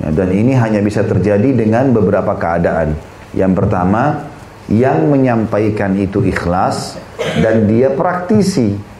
[0.00, 2.96] Dan ini hanya bisa terjadi dengan beberapa keadaan.
[3.36, 4.29] Yang pertama,
[4.68, 7.00] yang menyampaikan itu ikhlas
[7.40, 8.90] dan dia praktisi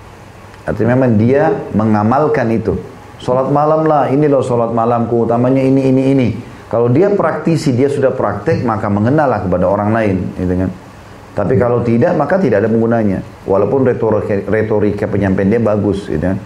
[0.70, 2.78] Artinya memang dia mengamalkan itu.
[3.20, 6.28] Sholat malam lah, ini loh sholat malamku, utamanya ini, ini, ini.
[6.70, 10.16] Kalau dia praktisi, dia sudah praktek, maka mengenallah kepada orang lain.
[10.38, 10.70] Gitu kan.
[11.34, 13.18] Tapi kalau tidak, maka tidak ada penggunanya.
[13.44, 16.06] Walaupun retorika, retorika penyampaian dia bagus.
[16.06, 16.38] Gitu kan.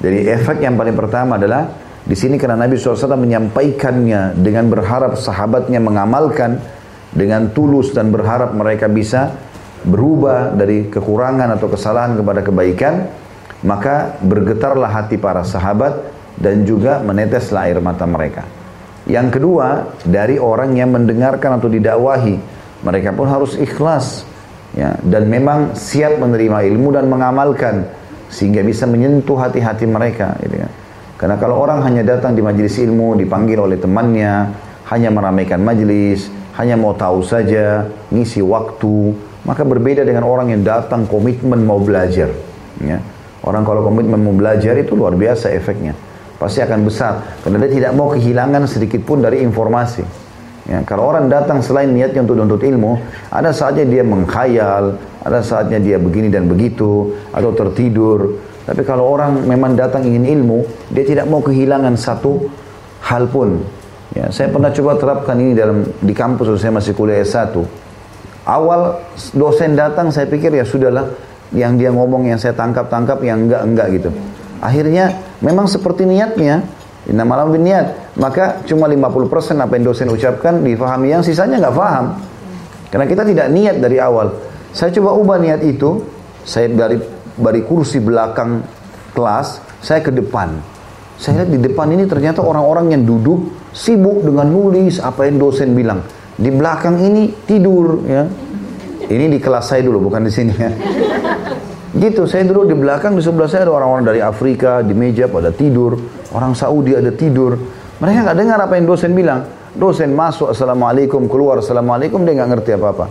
[0.00, 1.70] Jadi efek yang paling pertama adalah,
[2.02, 6.58] di sini karena Nabi SAW menyampaikannya dengan berharap sahabatnya mengamalkan,
[7.10, 9.34] dengan tulus dan berharap mereka bisa
[9.82, 12.94] berubah dari kekurangan atau kesalahan kepada kebaikan,
[13.64, 16.00] maka bergetarlah hati para sahabat
[16.36, 18.44] dan juga meneteslah air mata mereka.
[19.08, 22.36] Yang kedua, dari orang yang mendengarkan atau didakwahi,
[22.84, 24.24] mereka pun harus ikhlas
[24.76, 27.90] ya dan memang siap menerima ilmu dan mengamalkan
[28.30, 30.68] sehingga bisa menyentuh hati-hati mereka gitu ya.
[31.18, 34.48] Karena kalau orang hanya datang di majelis ilmu dipanggil oleh temannya,
[34.88, 39.16] hanya meramaikan majelis, hanya mau tahu saja, ngisi waktu,
[39.48, 42.28] maka berbeda dengan orang yang datang komitmen mau belajar,
[42.84, 43.00] ya.
[43.40, 45.96] Orang kalau komitmen mau belajar itu luar biasa efeknya.
[46.36, 47.40] Pasti akan besar.
[47.40, 50.04] Karena dia tidak mau kehilangan sedikit pun dari informasi.
[50.68, 53.00] Ya, kalau orang datang selain niatnya untuk menuntut ilmu,
[53.32, 58.36] ada saatnya dia mengkhayal, ada saatnya dia begini dan begitu, atau tertidur.
[58.68, 62.52] Tapi kalau orang memang datang ingin ilmu, dia tidak mau kehilangan satu
[63.08, 63.79] hal pun.
[64.10, 67.54] Ya, saya pernah coba terapkan ini dalam di kampus saya masih kuliah S1.
[68.42, 68.98] Awal
[69.38, 71.14] dosen datang saya pikir ya sudahlah
[71.54, 74.10] yang dia ngomong yang saya tangkap-tangkap yang enggak-enggak gitu.
[74.58, 76.66] Akhirnya memang seperti niatnya,
[77.06, 78.18] Inna malam niat.
[78.18, 82.18] Maka cuma 50% apa yang dosen ucapkan difahami yang sisanya nggak paham.
[82.90, 84.34] Karena kita tidak niat dari awal.
[84.74, 86.02] Saya coba ubah niat itu.
[86.42, 86.98] Saya dari
[87.38, 88.64] dari kursi belakang
[89.14, 90.58] kelas, saya ke depan.
[91.20, 95.74] Saya lihat di depan ini ternyata orang-orang yang duduk sibuk dengan nulis apa yang dosen
[95.74, 96.02] bilang.
[96.40, 98.24] Di belakang ini tidur ya.
[99.10, 100.70] Ini di kelas saya dulu bukan di sini ya.
[101.90, 105.50] Gitu, saya dulu di belakang di sebelah saya ada orang-orang dari Afrika di meja pada
[105.50, 105.98] tidur,
[106.30, 107.58] orang Saudi ada tidur.
[107.98, 109.42] Mereka nggak dengar apa yang dosen bilang.
[109.74, 113.06] Dosen masuk assalamualaikum keluar assalamualaikum dia nggak ngerti apa-apa.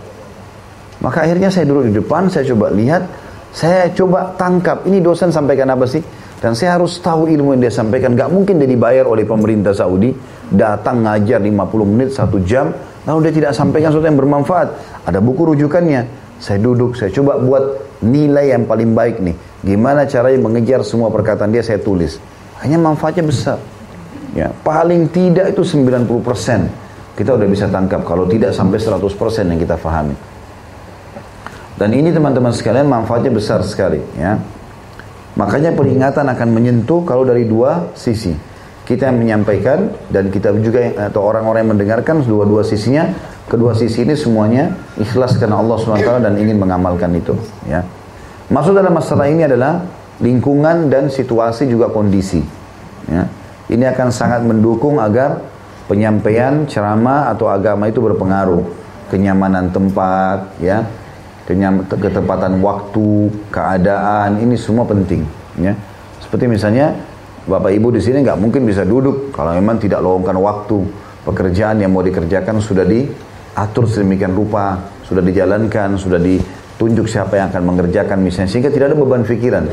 [1.04, 3.04] Maka akhirnya saya duduk di depan, saya coba lihat,
[3.52, 6.00] saya coba tangkap ini dosen sampaikan apa sih?
[6.40, 8.16] Dan saya harus tahu ilmu yang dia sampaikan.
[8.16, 10.16] Gak mungkin dia dibayar oleh pemerintah Saudi.
[10.48, 11.52] Datang ngajar 50
[11.84, 12.72] menit, satu jam.
[13.04, 14.68] Lalu dia tidak sampaikan sesuatu yang bermanfaat.
[15.04, 16.08] Ada buku rujukannya.
[16.40, 17.64] Saya duduk, saya coba buat
[18.00, 19.36] nilai yang paling baik nih.
[19.60, 22.16] Gimana caranya mengejar semua perkataan dia saya tulis.
[22.64, 23.60] Hanya manfaatnya besar.
[24.32, 26.08] Ya, paling tidak itu 90%
[27.20, 29.04] kita udah bisa tangkap kalau tidak sampai 100%
[29.52, 30.16] yang kita fahami.
[31.76, 34.40] Dan ini teman-teman sekalian manfaatnya besar sekali ya.
[35.38, 38.34] Makanya peringatan akan menyentuh kalau dari dua sisi.
[38.86, 43.06] Kita yang menyampaikan dan kita juga atau orang-orang yang mendengarkan dua-dua sisinya
[43.50, 47.34] Kedua sisi ini semuanya ikhlas karena Allah SWT dan ingin mengamalkan itu.
[47.66, 47.82] Ya.
[48.46, 49.82] Maksud dalam masalah ini adalah
[50.22, 52.38] lingkungan dan situasi juga kondisi.
[53.10, 53.26] Ya.
[53.66, 55.42] Ini akan sangat mendukung agar
[55.90, 58.62] penyampaian ceramah atau agama itu berpengaruh.
[59.10, 60.86] Kenyamanan tempat, ya,
[61.50, 65.26] Kenyam, ketepatan waktu, keadaan, ini semua penting.
[65.58, 65.74] Ya.
[66.22, 66.94] Seperti misalnya
[67.42, 70.86] Bapak Ibu di sini nggak mungkin bisa duduk kalau memang tidak lowongkan waktu.
[71.26, 73.02] Pekerjaan yang mau dikerjakan sudah di
[73.58, 78.96] atur sedemikian rupa, sudah dijalankan, sudah ditunjuk siapa yang akan mengerjakan misalnya sehingga tidak ada
[79.02, 79.66] beban pikiran.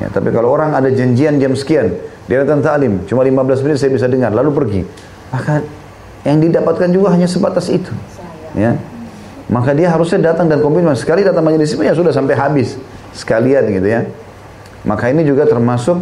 [0.00, 1.92] Ya, tapi kalau orang ada janjian jam sekian,
[2.24, 4.80] dia datang ta'lim, cuma 15 menit saya bisa dengar, lalu pergi.
[5.28, 5.60] Maka
[6.24, 7.92] yang didapatkan juga hanya sebatas itu.
[8.56, 8.80] Ya.
[9.52, 10.96] Maka dia harusnya datang dan komitmen.
[10.96, 12.80] Sekali datang majelis ya sudah sampai habis.
[13.12, 14.08] Sekalian gitu ya.
[14.88, 16.00] Maka ini juga termasuk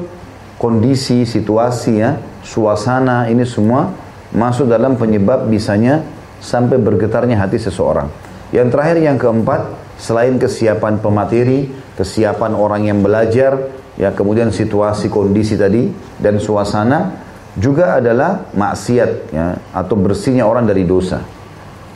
[0.54, 2.14] kondisi, situasi ya,
[2.46, 3.90] suasana ini semua
[4.30, 6.06] masuk dalam penyebab bisanya
[6.38, 8.06] sampai bergetarnya hati seseorang.
[8.54, 9.60] Yang terakhir yang keempat,
[9.98, 15.90] selain kesiapan pemateri, kesiapan orang yang belajar, ya kemudian situasi kondisi tadi
[16.22, 17.18] dan suasana
[17.58, 21.39] juga adalah maksiat ya atau bersihnya orang dari dosa.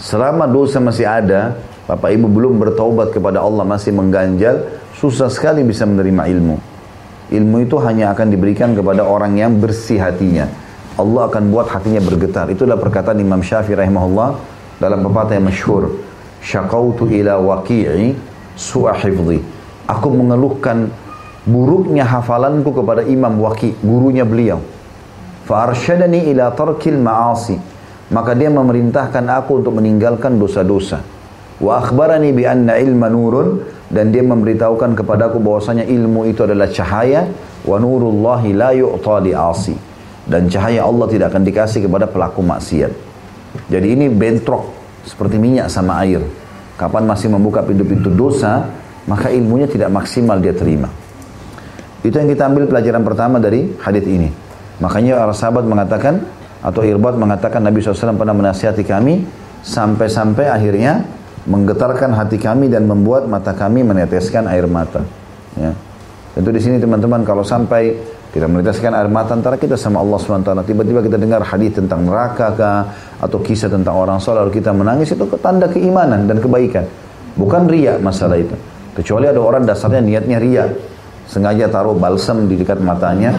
[0.04, 1.56] Selama dosa masih ada,
[1.88, 4.68] Bapak Ibu belum bertaubat kepada Allah masih mengganjal,
[5.00, 6.56] susah sekali bisa menerima ilmu.
[7.32, 10.44] Ilmu itu hanya akan diberikan kepada orang yang bersih hatinya
[10.94, 12.46] Allah akan buat hatinya bergetar.
[12.54, 14.38] Itulah perkataan Imam Syafi'i rahimahullah
[14.78, 15.90] dalam pepatah yang masyhur.
[16.38, 18.14] Syakautu ila waqi'i
[18.54, 18.94] su'a.
[19.90, 20.94] Aku mengeluhkan
[21.44, 24.62] buruknya hafalanku kepada Imam Waqi, gurunya beliau.
[25.50, 27.58] Fa'arsyadani ila tarkil ma'asi.
[28.12, 31.00] Maka dia memerintahkan aku untuk meninggalkan dosa-dosa.
[31.62, 37.30] Wa akhbarani bi anna ilma nurun dan dia memberitahukan kepadaku bahwasanya ilmu itu adalah cahaya
[37.64, 39.72] wa nurullahi la yu'ta li asi
[40.24, 42.92] dan cahaya Allah tidak akan dikasih kepada pelaku maksiat.
[43.70, 44.72] Jadi ini bentrok
[45.04, 46.20] seperti minyak sama air.
[46.74, 48.66] Kapan masih membuka pintu-pintu dosa,
[49.06, 50.90] maka ilmunya tidak maksimal dia terima.
[52.02, 54.28] Itu yang kita ambil pelajaran pertama dari hadis ini.
[54.82, 56.24] Makanya para sahabat mengatakan
[56.64, 59.20] atau Irbat mengatakan Nabi SAW pernah menasihati kami
[59.60, 61.04] sampai-sampai akhirnya
[61.44, 65.04] menggetarkan hati kami dan membuat mata kami meneteskan air mata.
[65.60, 65.76] Ya.
[66.32, 67.92] Tentu di sini teman-teman kalau sampai
[68.32, 70.50] tidak meneteskan air mata antara kita sama Allah SWT.
[70.66, 72.80] Tiba-tiba kita dengar hadis tentang neraka kah,
[73.20, 76.82] atau kisah tentang orang soleh lalu kita menangis itu tanda keimanan dan kebaikan.
[77.38, 78.56] Bukan ria masalah itu.
[78.98, 80.64] Kecuali ada orang dasarnya niatnya ria.
[81.24, 83.32] Sengaja taruh balsam di dekat matanya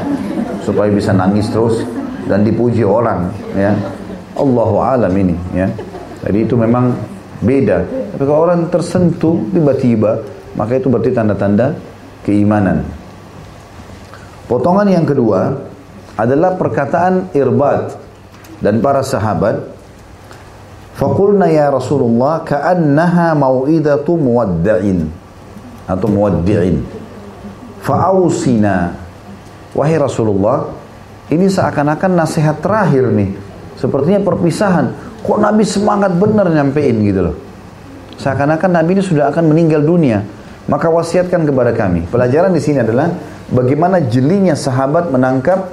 [0.66, 1.86] supaya bisa nangis terus
[2.26, 3.74] dan dipuji orang ya.
[4.36, 5.70] Allahu alam ini ya.
[6.26, 6.92] Jadi itu memang
[7.40, 7.86] beda.
[8.16, 10.22] Tapi kalau orang tersentuh tiba-tiba
[10.56, 11.76] maka itu berarti tanda-tanda
[12.26, 12.84] keimanan.
[14.46, 15.58] Potongan yang kedua
[16.16, 17.98] adalah perkataan Irbad
[18.64, 19.74] dan para sahabat.
[20.96, 25.12] Fakulna ya Rasulullah ka'annaha mau'idatu muwadda'in
[25.92, 26.80] atau muwaddi'in.
[27.84, 28.96] Fa'ausina.
[29.76, 30.72] Wahai Rasulullah,
[31.34, 33.34] ini seakan-akan nasihat terakhir nih.
[33.82, 34.94] Sepertinya perpisahan.
[35.26, 37.36] Kok Nabi semangat benar nyampein gitu loh.
[38.22, 40.22] Seakan-akan Nabi ini sudah akan meninggal dunia.
[40.70, 42.06] Maka wasiatkan kepada kami.
[42.10, 43.10] Pelajaran di sini adalah
[43.50, 45.70] bagaimana jelinya sahabat menangkap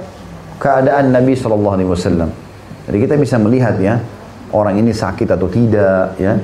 [0.57, 2.29] keadaan Nabi Shallallahu Alaihi Wasallam.
[2.89, 3.97] Jadi kita bisa melihat ya
[4.53, 6.37] orang ini sakit atau tidak ya.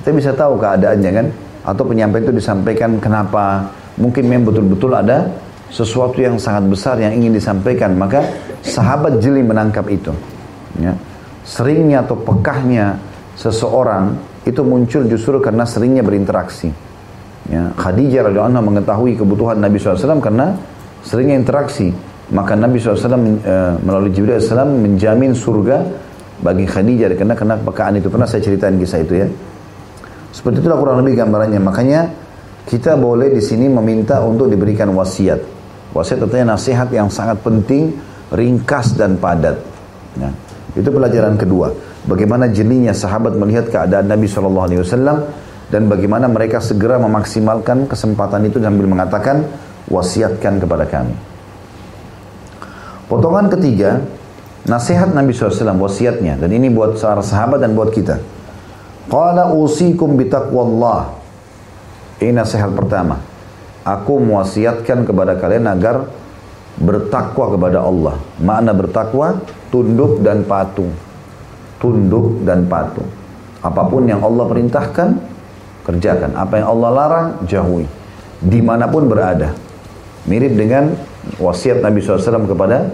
[0.00, 1.26] Kita bisa tahu keadaannya kan.
[1.66, 3.68] Atau penyampaian itu disampaikan kenapa.
[3.96, 5.28] Mungkin memang betul-betul ada
[5.70, 7.94] sesuatu yang sangat besar yang ingin disampaikan.
[7.98, 8.22] Maka
[8.62, 10.12] sahabat jeli menangkap itu.
[10.78, 10.94] Ya.
[11.46, 12.98] Seringnya atau pekahnya
[13.38, 16.70] seseorang itu muncul justru karena seringnya berinteraksi.
[17.46, 20.54] Ya, Khadijah radhiyallahu mengetahui kebutuhan Nabi SAW karena
[21.06, 21.94] seringnya interaksi.
[22.34, 25.78] Maka Nabi SAW eh, melalui Jibril SAW menjamin surga
[26.42, 28.10] bagi Khadijah karena kena pekaan itu.
[28.10, 29.26] Pernah saya ceritain kisah itu ya.
[30.34, 31.62] Seperti itulah kurang lebih gambarannya.
[31.62, 32.00] Makanya
[32.66, 35.55] kita boleh di sini meminta untuk diberikan wasiat.
[35.96, 37.96] Wasiat artinya nasihat yang sangat penting,
[38.28, 39.56] ringkas dan padat.
[40.20, 40.28] Ya.
[40.76, 41.72] Itu pelajaran kedua.
[42.04, 44.84] Bagaimana jelinya sahabat melihat keadaan Nabi SAW
[45.72, 49.48] dan bagaimana mereka segera memaksimalkan kesempatan itu sambil mengatakan
[49.88, 51.16] wasiatkan kepada kami.
[53.08, 54.04] Potongan ketiga,
[54.68, 56.36] nasihat Nabi SAW, wasiatnya.
[56.36, 58.20] Dan ini buat para sahabat dan buat kita.
[59.08, 61.14] Qala usikum bitaqwallah.
[62.20, 63.35] Ini nasihat pertama.
[63.86, 66.10] Aku mewasiatkan kepada kalian agar
[66.74, 68.18] bertakwa kepada Allah.
[68.42, 69.38] Makna bertakwa,
[69.70, 70.90] tunduk dan patuh.
[71.78, 73.06] Tunduk dan patuh.
[73.62, 75.08] Apa pun yang Allah perintahkan,
[75.86, 76.34] kerjakan.
[76.34, 77.86] Apa yang Allah larang, jauhi.
[78.42, 79.54] Di mana pun berada.
[80.26, 80.90] Mirip dengan
[81.38, 82.90] wasiat Nabi SAW kepada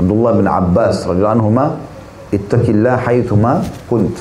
[0.00, 1.52] Abdullah bin Abbas radhiyallahu
[2.32, 4.16] ittaqillah haitsuma kunt.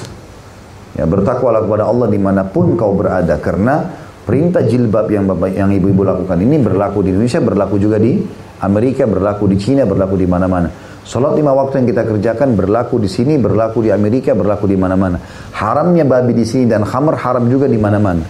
[1.00, 3.88] Ya, bertakwalah kepada Allah di mana pun kau berada karena
[4.30, 8.22] perintah jilbab yang bapak yang ibu-ibu lakukan ini berlaku di Indonesia, berlaku juga di
[8.62, 10.70] Amerika, berlaku di Cina, berlaku di mana-mana.
[11.02, 15.18] Salat lima waktu yang kita kerjakan berlaku di sini, berlaku di Amerika, berlaku di mana-mana.
[15.50, 18.22] Haramnya babi di sini dan khamr haram juga di mana-mana.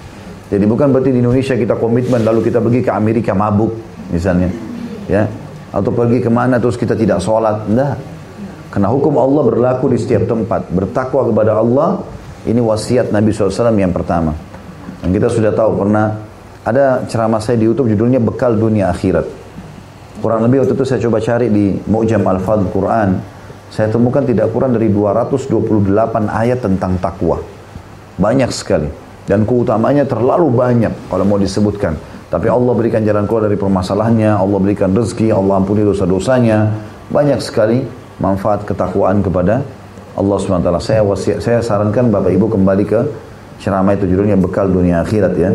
[0.47, 3.75] Jadi bukan berarti di Indonesia kita komitmen lalu kita pergi ke Amerika mabuk
[4.15, 4.47] misalnya.
[5.11, 5.27] Ya.
[5.75, 7.67] Atau pergi ke mana terus kita tidak sholat.
[7.67, 7.99] Enggak.
[8.71, 10.71] Karena hukum Allah berlaku di setiap tempat.
[10.71, 11.99] Bertakwa kepada Allah,
[12.47, 14.48] ini wasiat Nabi SAW yang pertama.
[14.99, 16.19] Dan kita sudah tahu pernah
[16.67, 19.25] ada ceramah saya di YouTube judulnya Bekal Dunia Akhirat.
[20.19, 23.15] Kurang lebih waktu itu saya coba cari di Mu'jam Al-Fadl Quran.
[23.71, 27.39] Saya temukan tidak kurang dari 228 ayat tentang takwa.
[28.19, 28.91] Banyak sekali.
[29.23, 31.95] Dan keutamanya terlalu banyak kalau mau disebutkan.
[32.29, 36.69] Tapi Allah berikan jalan keluar dari permasalahannya, Allah berikan rezeki, Allah ampuni dosa-dosanya.
[37.09, 37.85] Banyak sekali
[38.19, 39.63] manfaat ketakwaan kepada
[40.19, 40.69] Allah SWT.
[40.83, 41.01] Saya
[41.39, 42.99] saya sarankan Bapak Ibu kembali ke
[43.59, 45.51] ceramah itu judulnya bekal dunia akhirat ya.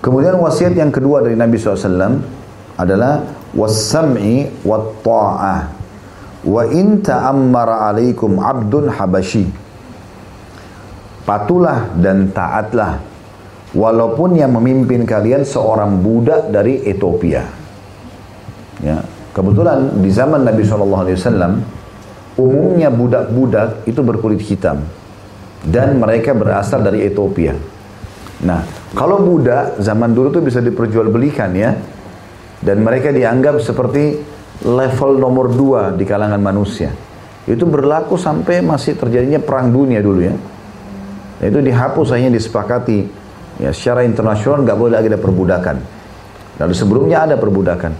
[0.00, 2.20] Kemudian wasiat yang kedua dari Nabi SAW
[2.76, 3.24] adalah
[3.56, 5.60] wasam'i wa ta'ah
[6.46, 9.48] wa in ta'ammara alaikum abdun habashi.
[11.26, 13.02] Patulah dan taatlah
[13.74, 17.42] walaupun yang memimpin kalian seorang budak dari Ethiopia.
[18.78, 19.02] Ya
[19.36, 21.60] kebetulan di zaman Nabi SAW
[22.40, 24.80] umumnya budak-budak itu berkulit hitam
[25.66, 27.52] dan mereka berasal dari Ethiopia
[28.46, 28.62] nah
[28.94, 31.74] kalau budak zaman dulu tuh bisa diperjualbelikan ya
[32.62, 34.16] dan mereka dianggap seperti
[34.64, 36.88] level nomor dua di kalangan manusia.
[37.44, 40.34] Itu berlaku sampai masih terjadinya perang dunia dulu ya.
[41.44, 43.04] Itu dihapus hanya disepakati
[43.60, 45.76] ya secara internasional nggak boleh lagi ada perbudakan.
[46.56, 47.92] Lalu sebelumnya ada perbudakan.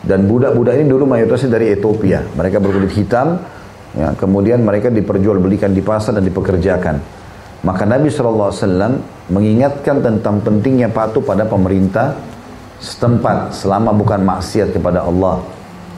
[0.00, 2.24] Dan budak-budak ini dulu mayoritasnya dari Ethiopia.
[2.24, 3.36] Mereka berkulit hitam,
[3.96, 7.20] ya, kemudian mereka diperjualbelikan di pasar dan dipekerjakan.
[7.60, 8.50] Maka Nabi SAW
[9.28, 12.16] mengingatkan tentang pentingnya patuh pada pemerintah
[12.80, 15.44] setempat selama bukan maksiat kepada Allah.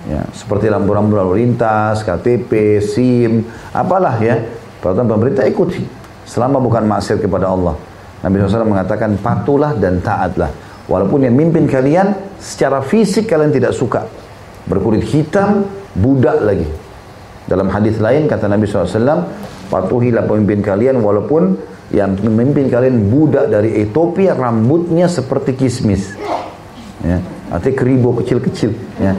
[0.03, 4.43] Ya, seperti lampu-lampu lalu lintas, KTP, SIM, apalah ya.
[4.82, 5.86] Peraturan pemerintah ikuti
[6.26, 7.78] selama bukan maksiat kepada Allah.
[8.26, 10.51] Nabi SAW mengatakan patulah dan taatlah.
[10.90, 14.11] Walaupun yang mimpin kalian secara fisik kalian tidak suka.
[14.66, 16.66] Berkulit hitam, budak lagi.
[17.47, 19.26] Dalam hadis lain kata Nabi SAW,
[19.68, 21.59] patuhilah pemimpin kalian walaupun
[21.93, 26.16] yang memimpin kalian budak dari Ethiopia rambutnya seperti kismis.
[27.05, 27.20] Ya
[27.53, 29.12] artinya keribo kecil-kecil ya.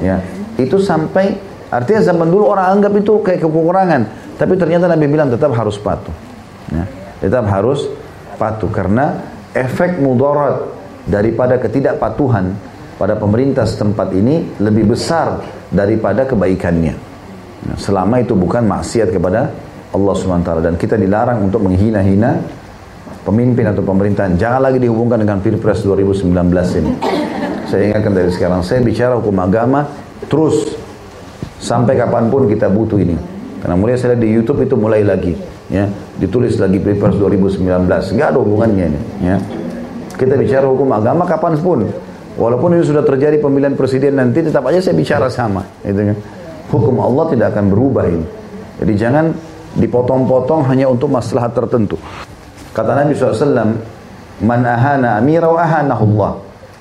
[0.00, 0.16] Ya
[0.56, 1.36] itu sampai
[1.68, 4.02] artinya zaman dulu orang anggap itu kayak kekurangan
[4.40, 6.14] tapi ternyata Nabi bilang tetap harus patuh
[6.72, 6.84] ya.
[7.20, 7.84] Tetap harus
[8.40, 9.20] patuh karena
[9.52, 10.72] efek mudarat
[11.04, 12.56] daripada ketidakpatuhan
[12.96, 17.09] pada pemerintah setempat ini lebih besar daripada kebaikannya
[17.76, 19.52] selama itu bukan maksiat kepada
[19.90, 22.40] Allah SWT dan kita dilarang untuk menghina-hina
[23.26, 24.38] pemimpin atau pemerintahan.
[24.38, 26.30] Jangan lagi dihubungkan dengan Pilpres 2019
[26.80, 26.92] ini.
[27.68, 29.86] Saya ingatkan dari sekarang, saya bicara hukum agama
[30.26, 30.74] terus
[31.60, 33.14] sampai kapan pun kita butuh ini.
[33.60, 35.36] Karena mulai saya lihat di YouTube itu mulai lagi,
[35.68, 35.84] ya,
[36.16, 37.60] ditulis lagi Pilpres 2019,
[38.16, 39.36] nggak ada hubungannya ini, ya.
[40.16, 41.84] Kita bicara hukum agama kapan pun,
[42.40, 46.16] walaupun ini sudah terjadi pemilihan presiden nanti, tetap aja saya bicara sama, gitu kan.
[46.70, 48.26] Hukum Allah tidak akan berubah ini.
[48.78, 49.34] Jadi jangan
[49.76, 51.98] dipotong-potong hanya untuk masalah tertentu.
[52.70, 53.76] Kata Nabi SAW,
[54.40, 56.32] Man ahana amira wa Allah.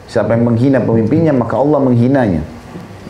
[0.07, 2.41] Siapa yang menghina pemimpinnya, maka Allah menghinanya.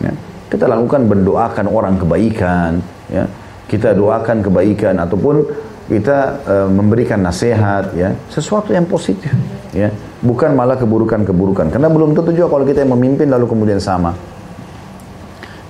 [0.01, 0.11] Ya.
[0.49, 2.81] Kita lakukan berdoakan orang kebaikan,
[3.13, 3.29] ya
[3.69, 5.45] kita doakan kebaikan ataupun
[5.85, 9.29] kita e, memberikan nasihat ya sesuatu yang positif
[9.69, 9.93] ya
[10.25, 14.17] bukan malah keburukan-keburukan karena belum tentu juga kalau kita yang memimpin lalu kemudian sama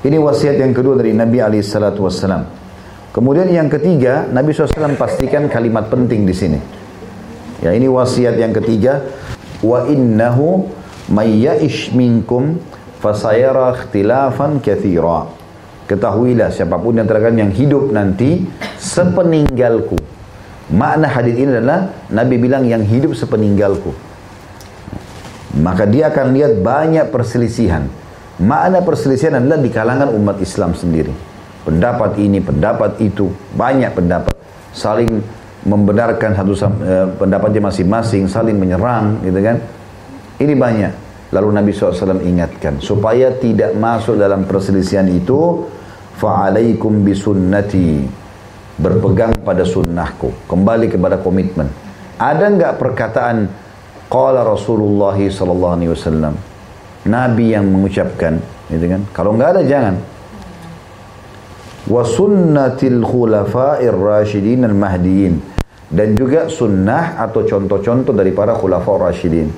[0.05, 2.45] ini wasiat yang kedua dari Nabi alaihi salatu wassalam
[3.11, 6.59] kemudian yang ketiga Nabi SAW pastikan kalimat penting di sini
[7.59, 9.03] ya ini wasiat yang ketiga
[9.65, 10.69] wa innahu
[11.11, 12.61] ya'ish minkum
[13.01, 15.39] fasayara ikhtilafan katsira
[15.89, 18.45] Ketahuilah siapa pun yang terkadang yang hidup nanti
[18.77, 19.97] sepeninggalku.
[20.69, 23.89] Makna hadis ini adalah Nabi bilang yang hidup sepeninggalku.
[25.57, 27.89] Maka dia akan lihat banyak perselisihan.
[28.39, 31.11] Makna perselisihan adalah di kalangan umat Islam sendiri.
[31.67, 34.31] Pendapat ini, pendapat itu, banyak pendapat.
[34.71, 35.11] Saling
[35.67, 39.59] membenarkan satu eh, pendapatnya masing-masing, saling menyerang, gitu kan.
[40.39, 40.93] Ini banyak.
[41.29, 45.61] Lalu Nabi SAW ingatkan supaya tidak masuk dalam perselisihan itu
[46.17, 48.01] fa'alaikum bisunnati
[48.81, 51.69] berpegang pada sunnahku kembali kepada komitmen
[52.17, 53.45] ada enggak perkataan
[54.09, 56.33] qala Rasulullah wasallam
[57.07, 59.01] nabi yang mengucapkan gitu kan?
[59.15, 59.95] Kalau enggak ada jangan.
[61.89, 65.39] Wa sunnatil khulafa'ir rasyidin al mahdiyin
[65.89, 69.49] dan juga sunnah atau contoh-contoh dari para khulafa rasyidin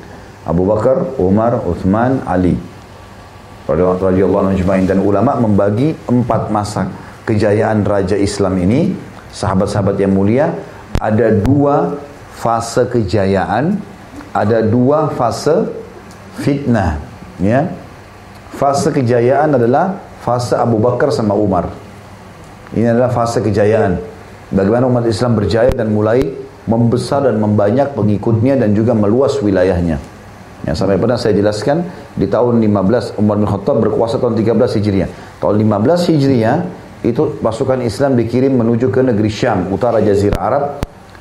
[0.41, 2.57] Abu Bakar, Umar, Uthman, Ali.
[3.69, 6.89] Radhiyallahu anhu dan ulama membagi empat masa
[7.23, 8.91] kejayaan raja Islam ini
[9.31, 10.51] sahabat-sahabat yang mulia
[10.97, 11.95] ada dua
[12.35, 13.79] fase kejayaan
[14.33, 15.71] ada dua fase
[16.41, 17.10] fitnah
[17.41, 17.67] ya
[18.55, 21.73] fase kejayaan adalah fase Abu Bakar sama Umar
[22.77, 23.97] ini adalah fase kejayaan
[24.53, 26.21] bagaimana umat Islam berjaya dan mulai
[26.69, 29.97] membesar dan membanyak pengikutnya dan juga meluas wilayahnya
[30.61, 35.09] yang sampai pernah saya jelaskan di tahun 15 Umar bin Khattab berkuasa tahun 13 Hijriah.
[35.41, 36.57] Tahun 15 Hijriah
[37.01, 40.63] itu pasukan Islam dikirim menuju ke negeri Syam, utara Jazirah Arab,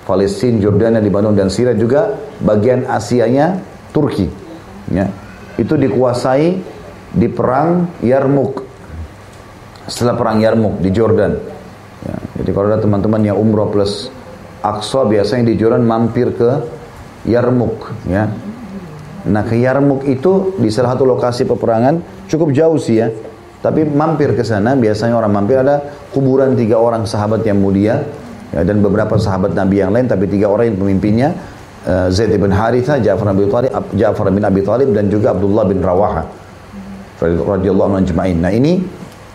[0.04, 3.64] Palestina, Jordania, Lebanon dan Syria juga bagian Asianya
[3.96, 4.28] Turki.
[4.92, 5.08] Ya.
[5.60, 6.56] Itu dikuasai
[7.12, 8.64] di perang Yarmuk.
[9.84, 11.36] Setelah perang Yarmuk di Jordan.
[12.08, 12.16] Ya.
[12.40, 14.08] Jadi kalau ada teman-teman yang umroh plus
[14.64, 16.50] Aqsa biasanya di Jordan mampir ke
[17.28, 18.28] Yarmuk ya
[19.28, 23.12] Nah ke Yarmuk itu di salah satu lokasi peperangan cukup jauh sih ya.
[23.60, 25.84] Tapi mampir ke sana biasanya orang mampir ada
[26.16, 28.00] kuburan tiga orang sahabat yang mulia
[28.56, 31.36] ya, dan beberapa sahabat Nabi yang lain tapi tiga orang yang pemimpinnya
[31.86, 35.64] uh, Zaid bin Haritha, Ja'far bin Abi Thalib, Ja'far bin Abi Thalib dan juga Abdullah
[35.68, 36.40] bin Rawaha
[37.28, 38.80] radhiyallahu anhu Nah ini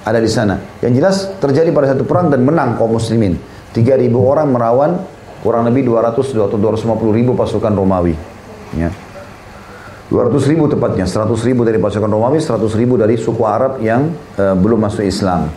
[0.06, 0.58] ada di sana.
[0.82, 3.38] Yang jelas terjadi pada satu perang dan menang kaum muslimin.
[3.74, 4.91] 3000 orang merawan
[5.41, 8.16] kurang lebih 200 atau 250 ribu pasukan Romawi.
[8.74, 8.89] Ya.
[10.10, 14.54] 200 ribu tepatnya, 100 ribu dari pasukan Romawi, 100 ribu dari suku Arab yang uh,
[14.54, 15.50] belum masuk Islam.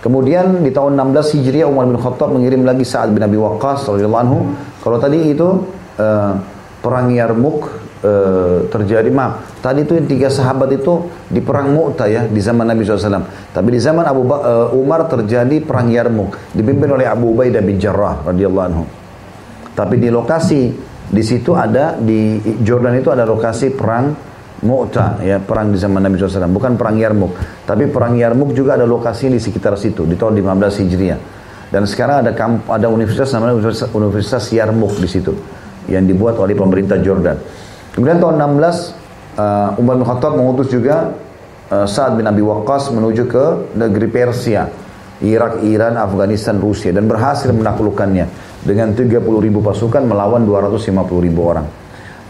[0.00, 4.22] Kemudian di tahun 16 Hijriah Umar bin Khattab mengirim lagi Sa'ad bin Abi Waqqas radhiyallahu
[4.24, 4.38] anhu.
[4.80, 5.60] Kalau tadi itu
[6.00, 6.32] uh,
[6.80, 7.68] perang Yarmuk
[8.00, 12.88] uh, terjadi, maaf, tadi itu tiga sahabat itu di perang Mu'tah ya di zaman Nabi
[12.88, 13.52] SAW.
[13.52, 17.76] Tapi di zaman Abu ba uh, Umar terjadi perang Yarmuk dipimpin oleh Abu Ubaidah bin
[17.76, 18.84] Jarrah radhiyallahu anhu.
[19.76, 20.72] Tapi di lokasi
[21.10, 24.30] di situ ada di Jordan itu ada lokasi perang
[24.60, 28.84] Mu'ta ya perang di zaman Nabi SAW bukan perang Yarmuk tapi perang Yarmuk juga ada
[28.84, 31.20] lokasi di sekitar situ di tahun 15 Hijriah
[31.72, 35.32] dan sekarang ada kamp, ada universitas namanya Universitas, Universitas Yarmuk di situ
[35.90, 37.36] yang dibuat oleh pemerintah Jordan
[37.92, 41.12] kemudian tahun 16 uh, Umar bin Khattab mengutus juga
[41.74, 44.70] uh, Sa'ad bin Abi Waqqas menuju ke negeri Persia
[45.20, 48.24] Irak, Iran, Afghanistan, Rusia dan berhasil menaklukkannya
[48.64, 51.68] dengan 30 ribu pasukan melawan 250 ribu orang.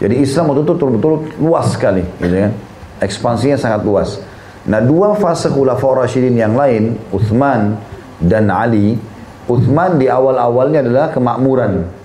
[0.03, 2.51] Jadi Islam waktu itu betul-betul luas sekali, gitu kan.
[2.99, 4.19] Ekspansinya sangat luas.
[4.67, 7.79] Nah dua fase khulafaur Rashidin yang lain, Uthman
[8.21, 8.99] dan Ali,
[9.47, 12.00] Uthman di awal-awalnya adalah kemakmuran.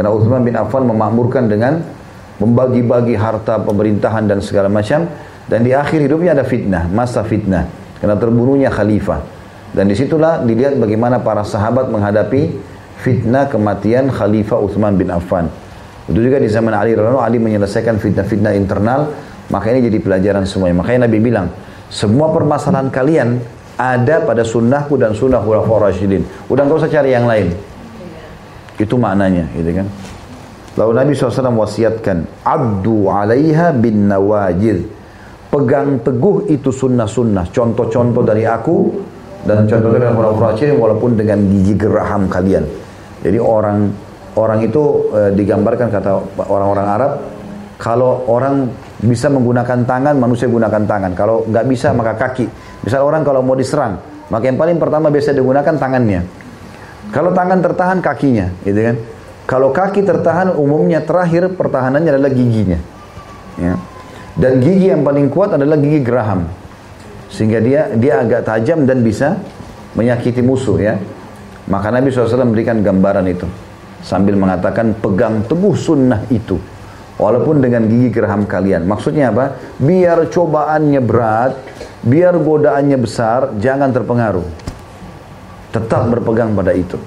[0.00, 1.76] Karena Uthman bin Affan memakmurkan dengan
[2.40, 5.04] membagi-bagi harta pemerintahan dan segala macam.
[5.44, 7.68] Dan di akhir hidupnya ada fitnah, masa fitnah.
[8.00, 9.20] Karena terbunuhnya khalifah.
[9.76, 12.48] Dan di situlah dilihat bagaimana para sahabat menghadapi
[12.96, 15.52] fitnah kematian Khalifah Uthman bin Affan.
[16.08, 19.12] Itu juga di zaman Ali radhiyallahu Ali menyelesaikan fitnah-fitnah internal,
[19.52, 20.80] maka ini jadi pelajaran semuanya.
[20.80, 21.52] Makanya Nabi bilang,
[21.92, 23.28] semua permasalahan kalian
[23.76, 26.24] ada pada sunnahku dan sunnah khulafaur rasyidin.
[26.48, 27.52] Udah nggak usah cari yang lain.
[28.80, 29.86] Itu maknanya, gitu kan.
[30.80, 34.88] Lalu Nabi SAW wasiatkan, Abdu alaiha bin nawajid.
[35.52, 37.50] Pegang teguh itu sunnah-sunnah.
[37.52, 38.88] Contoh-contoh dari aku
[39.44, 42.64] dan contoh dari orang-orang Rasyidin walaupun dengan gigi geraham kalian.
[43.20, 43.90] Jadi orang
[44.38, 46.10] orang itu e, digambarkan kata
[46.46, 47.12] orang-orang Arab,
[47.82, 48.70] kalau orang
[49.02, 51.12] bisa menggunakan tangan, manusia gunakan tangan.
[51.18, 52.46] Kalau nggak bisa maka kaki.
[52.86, 53.98] Misal orang kalau mau diserang,
[54.30, 56.20] maka yang paling pertama biasa digunakan tangannya.
[57.10, 58.96] Kalau tangan tertahan kakinya, gitu kan?
[59.50, 62.78] Kalau kaki tertahan umumnya terakhir pertahanannya adalah giginya.
[63.58, 63.74] Ya.
[64.38, 66.46] Dan gigi yang paling kuat adalah gigi geraham.
[67.34, 69.42] Sehingga dia dia agak tajam dan bisa
[69.98, 70.94] menyakiti musuh ya.
[71.66, 73.46] Maka Nabi SAW memberikan gambaran itu.
[74.06, 76.54] Sambil mengatakan pegang teguh sunnah itu.
[77.18, 78.86] Walaupun dengan gigi geraham kalian.
[78.86, 79.58] Maksudnya apa?
[79.82, 81.52] Biar cobaannya berat,
[82.06, 84.46] biar godaannya besar, jangan terpengaruh.
[85.70, 86.98] Tetap berpegang pada itu.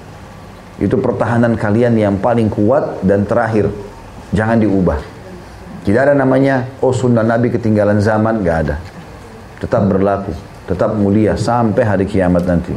[0.80, 3.70] Itu pertahanan kalian yang paling kuat dan terakhir.
[4.34, 4.98] Jangan diubah.
[5.84, 8.76] Tidak ada namanya, oh sunnah Nabi ketinggalan zaman, gak ada.
[9.60, 10.32] Tetap berlaku,
[10.64, 12.72] tetap mulia sampai hari kiamat nanti.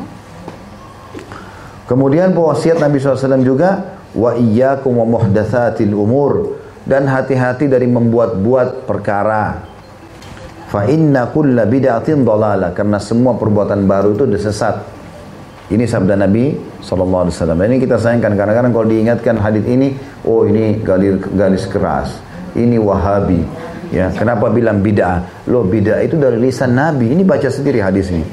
[1.88, 9.64] Kemudian pewasiat Nabi SAW juga, wa iyyakum wa muhdatsatil umur dan hati-hati dari membuat-buat perkara.
[10.68, 14.97] Fa inna kulla bid'atin dalalah karena semua perbuatan baru itu sesat.
[15.68, 17.60] Ini sabda Nabi Sallallahu Alaihi Wasallam.
[17.60, 22.10] Ini kita sayangkan karena kadang kalau diingatkan hadis ini, oh ini garis, garis keras,
[22.56, 23.44] ini Wahabi.
[23.92, 25.48] Ya, kenapa bilang bid'ah?
[25.48, 27.12] Loh bid'ah itu dari lisan Nabi.
[27.12, 28.24] Ini baca sendiri hadis ini.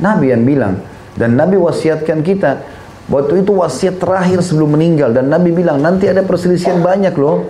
[0.00, 0.80] Nabi yang bilang
[1.16, 2.64] dan Nabi wasiatkan kita.
[3.12, 7.44] Waktu itu wasiat terakhir sebelum meninggal dan Nabi bilang nanti ada perselisihan banyak loh.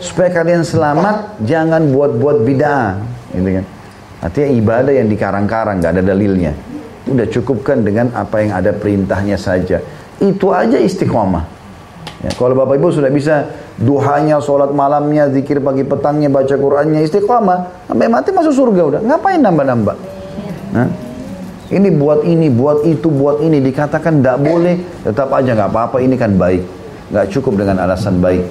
[0.00, 3.00] Supaya kalian selamat jangan buat-buat bid'ah,
[3.32, 3.64] gitu kan.
[4.20, 6.52] Artinya ibadah yang dikarang-karang, nggak ada dalilnya.
[7.14, 9.78] Udah cukupkan dengan apa yang ada perintahnya saja.
[10.18, 11.44] Itu aja istiqomah.
[12.24, 17.86] Ya, kalau Bapak Ibu sudah bisa duhanya, sholat malamnya, zikir pagi petangnya, baca Qur'annya, istiqomah.
[17.86, 19.00] Sampai mati masuk surga udah.
[19.04, 19.96] Ngapain nambah-nambah?
[20.74, 20.88] Nah,
[21.70, 23.60] ini buat ini, buat itu, buat ini.
[23.60, 25.96] Dikatakan tidak boleh, tetap aja nggak apa-apa.
[26.00, 26.62] Ini kan baik.
[27.12, 28.42] Nggak cukup dengan alasan baik.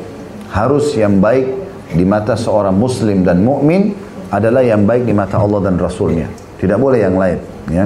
[0.54, 1.50] Harus yang baik
[1.98, 3.98] di mata seorang muslim dan mukmin
[4.30, 6.30] adalah yang baik di mata Allah dan Rasulnya.
[6.62, 7.38] Tidak boleh yang lain.
[7.74, 7.86] Ya.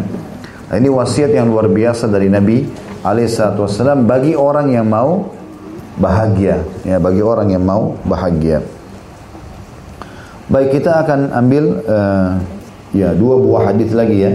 [0.68, 2.68] Nah, ini wasiat yang luar biasa dari Nabi
[3.00, 5.32] Alaihissalam bagi orang yang mau
[5.96, 8.60] bahagia, ya bagi orang yang mau bahagia.
[10.52, 12.40] Baik kita akan ambil uh,
[12.92, 14.32] ya dua buah hadis lagi ya,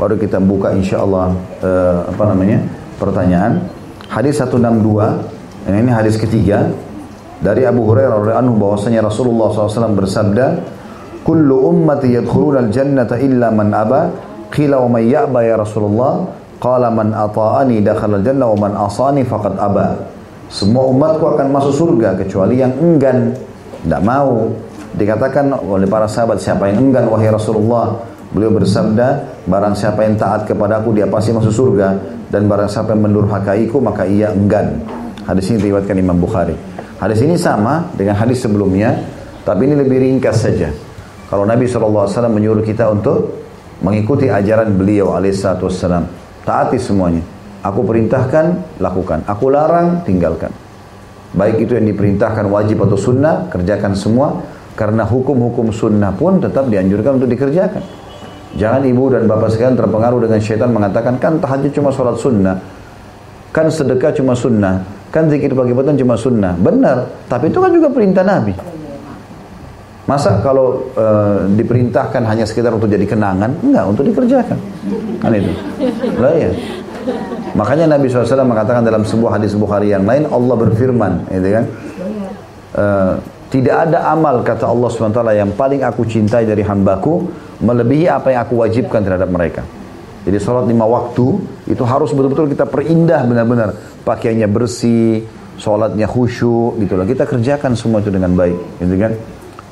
[0.00, 2.64] baru kita buka insya Allah uh, apa namanya
[2.96, 3.68] pertanyaan.
[4.08, 4.80] Hadis 162,
[5.68, 6.72] yang ini hadis ketiga
[7.44, 10.46] dari Abu Hurairah radhiyallahu anhu bahwasanya Rasulullah SAW bersabda,
[11.20, 16.26] "Kullu ummati yadkhuluna al-jannata illa man aba." Qila wa may ya'ba ya Rasulullah?
[16.56, 19.96] Qala man ata'ani dakhala jannah wa man asani faqad aba.
[20.46, 23.34] Semua umatku akan masuk surga kecuali yang enggan,
[23.82, 24.54] tidak mau.
[24.96, 28.00] Dikatakan oleh para sahabat siapa yang enggan wahai Rasulullah?
[28.32, 31.94] Beliau bersabda, barang siapa yang taat kepadaku dia pasti masuk surga
[32.30, 34.82] dan barang siapa yang mendurhakaiku maka ia enggan.
[35.26, 36.54] Hadis ini diriwayatkan Imam Bukhari.
[36.96, 38.96] Hadis ini sama dengan hadis sebelumnya,
[39.44, 40.72] tapi ini lebih ringkas saja.
[41.26, 43.45] Kalau Nabi SAW menyuruh kita untuk
[43.80, 46.04] mengikuti ajaran beliau alaihissalam.
[46.46, 47.20] Taati semuanya.
[47.66, 49.26] Aku perintahkan, lakukan.
[49.26, 50.54] Aku larang, tinggalkan.
[51.34, 54.40] Baik itu yang diperintahkan wajib atau sunnah, kerjakan semua.
[54.76, 57.80] Karena hukum-hukum sunnah pun tetap dianjurkan untuk dikerjakan.
[58.56, 62.56] Jangan ibu dan bapak sekalian terpengaruh dengan syaitan mengatakan, kan tahajud cuma sholat sunnah.
[63.50, 64.84] Kan sedekah cuma sunnah.
[65.08, 66.52] Kan zikir pagi petang cuma sunnah.
[66.60, 68.75] Benar, tapi itu kan juga perintah Nabi.
[70.06, 71.06] Masa kalau e,
[71.58, 73.50] diperintahkan hanya sekitar untuk jadi kenangan?
[73.58, 74.58] Enggak, untuk dikerjakan.
[75.18, 75.50] Kan itu.
[76.22, 76.50] Lah ya.
[77.58, 81.64] Makanya Nabi SAW mengatakan dalam sebuah hadis Bukhari yang lain, Allah berfirman, gitu kan?
[82.70, 82.84] E,
[83.50, 87.26] tidak ada amal kata Allah SWT yang paling aku cintai dari hambaku
[87.62, 89.66] melebihi apa yang aku wajibkan terhadap mereka.
[90.26, 91.26] Jadi sholat lima waktu
[91.70, 93.74] itu harus betul-betul kita perindah benar-benar.
[94.02, 95.22] Pakaiannya bersih,
[95.58, 97.06] sholatnya khusyuk gitu loh.
[97.06, 99.12] Kita kerjakan semua itu dengan baik, gitu kan?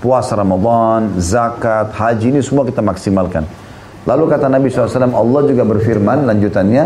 [0.04, 3.48] Puasa Ramadan, zakat, haji ini semua kita maksimalkan.
[4.04, 6.84] Lalu kata Nabi SAW, Allah juga berfirman lanjutannya,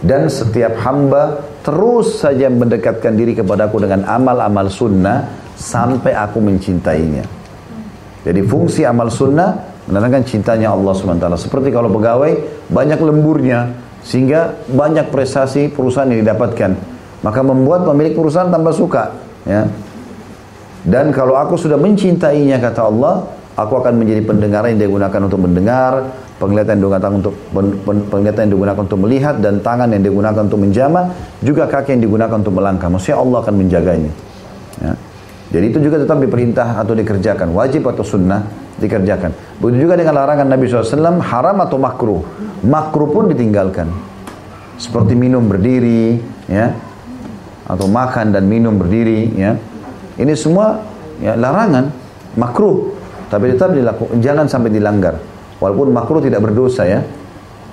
[0.00, 5.26] dan setiap hamba terus saja mendekatkan diri kepadaku dengan amal-amal sunnah
[5.58, 7.26] sampai aku mencintainya.
[8.22, 11.26] Jadi fungsi amal sunnah menandakan cintanya Allah SWT.
[11.36, 12.32] Seperti kalau pegawai
[12.70, 16.72] banyak lemburnya sehingga banyak prestasi perusahaan yang didapatkan.
[17.20, 19.12] Maka membuat pemilik perusahaan tambah suka.
[19.44, 19.68] Ya.
[20.84, 25.40] Dan kalau aku sudah mencintainya kata Allah, aku akan menjadi pendengar yang dia gunakan untuk
[25.44, 25.92] mendengar,
[26.40, 27.34] penglihatan yang digunakan untuk
[28.08, 31.12] penglihatan yang digunakan untuk melihat dan tangan yang digunakan untuk menjama
[31.44, 32.88] juga kaki yang digunakan untuk melangkah.
[32.88, 34.12] Maksudnya Allah akan menjaganya.
[34.80, 34.96] Ya.
[35.52, 37.52] jadi itu juga tetap diperintah atau dikerjakan.
[37.52, 38.48] Wajib atau sunnah
[38.80, 39.60] dikerjakan.
[39.60, 42.24] Begitu juga dengan larangan Nabi SAW haram atau makruh.
[42.64, 43.92] Makruh pun ditinggalkan.
[44.80, 46.16] Seperti minum berdiri
[46.48, 46.72] ya
[47.68, 49.60] atau makan dan minum berdiri ya
[50.20, 50.76] ini semua
[51.24, 51.88] ya larangan
[52.36, 52.92] makruh
[53.32, 55.16] tapi tetap dilakukan jangan sampai dilanggar
[55.60, 57.04] Walaupun makruh tidak berdosa ya.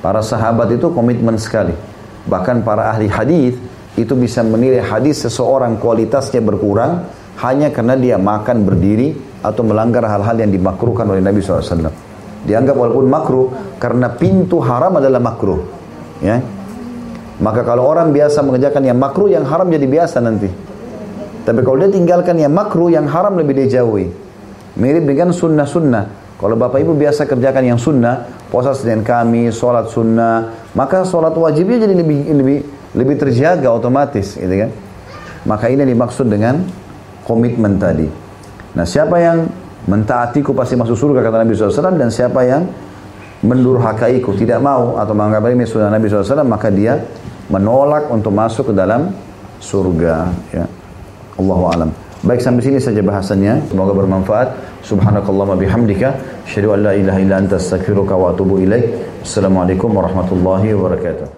[0.03, 1.73] Para sahabat itu komitmen sekali.
[2.27, 3.55] Bahkan para ahli hadis
[3.95, 7.07] itu bisa menilai hadis seseorang kualitasnya berkurang
[7.41, 11.89] hanya karena dia makan berdiri atau melanggar hal-hal yang dimakruhkan oleh Nabi SAW.
[12.45, 13.47] Dianggap walaupun makruh
[13.81, 15.63] karena pintu haram adalah makruh.
[16.21, 16.43] Ya.
[17.39, 20.49] Maka kalau orang biasa mengerjakan yang makruh, yang haram jadi biasa nanti.
[21.47, 24.11] Tapi kalau dia tinggalkan yang makruh, yang haram lebih dijauhi.
[24.75, 26.35] Mirip dengan sunnah-sunnah.
[26.35, 31.87] Kalau bapak ibu biasa kerjakan yang sunnah, puasa Senin Kamis, sholat sunnah, maka sholat wajibnya
[31.87, 32.57] jadi lebih lebih
[32.99, 34.69] lebih terjaga otomatis, gitu kan?
[35.47, 36.67] Maka ini dimaksud dengan
[37.23, 38.11] komitmen tadi.
[38.75, 39.47] Nah, siapa yang
[39.87, 42.67] mentaatiku pasti masuk surga kata Nabi SAW dan siapa yang
[43.41, 46.99] mendurhakaiku tidak mau atau menganggap ini sunnah Nabi SAW maka dia
[47.47, 49.15] menolak untuk masuk ke dalam
[49.63, 50.27] surga.
[50.51, 50.67] Ya.
[51.37, 51.89] Allahu alam.
[52.25, 53.69] Baik sampai sini saja bahasannya.
[53.69, 54.47] Semoga bermanfaat.
[54.81, 56.17] Subhanakallahumma bihamdika.
[56.49, 58.57] Asyhadu an la ilaha illa anta astaghfiruka wa atubu.
[59.21, 61.36] Assalamualaikum warahmatullahi wabarakatuh.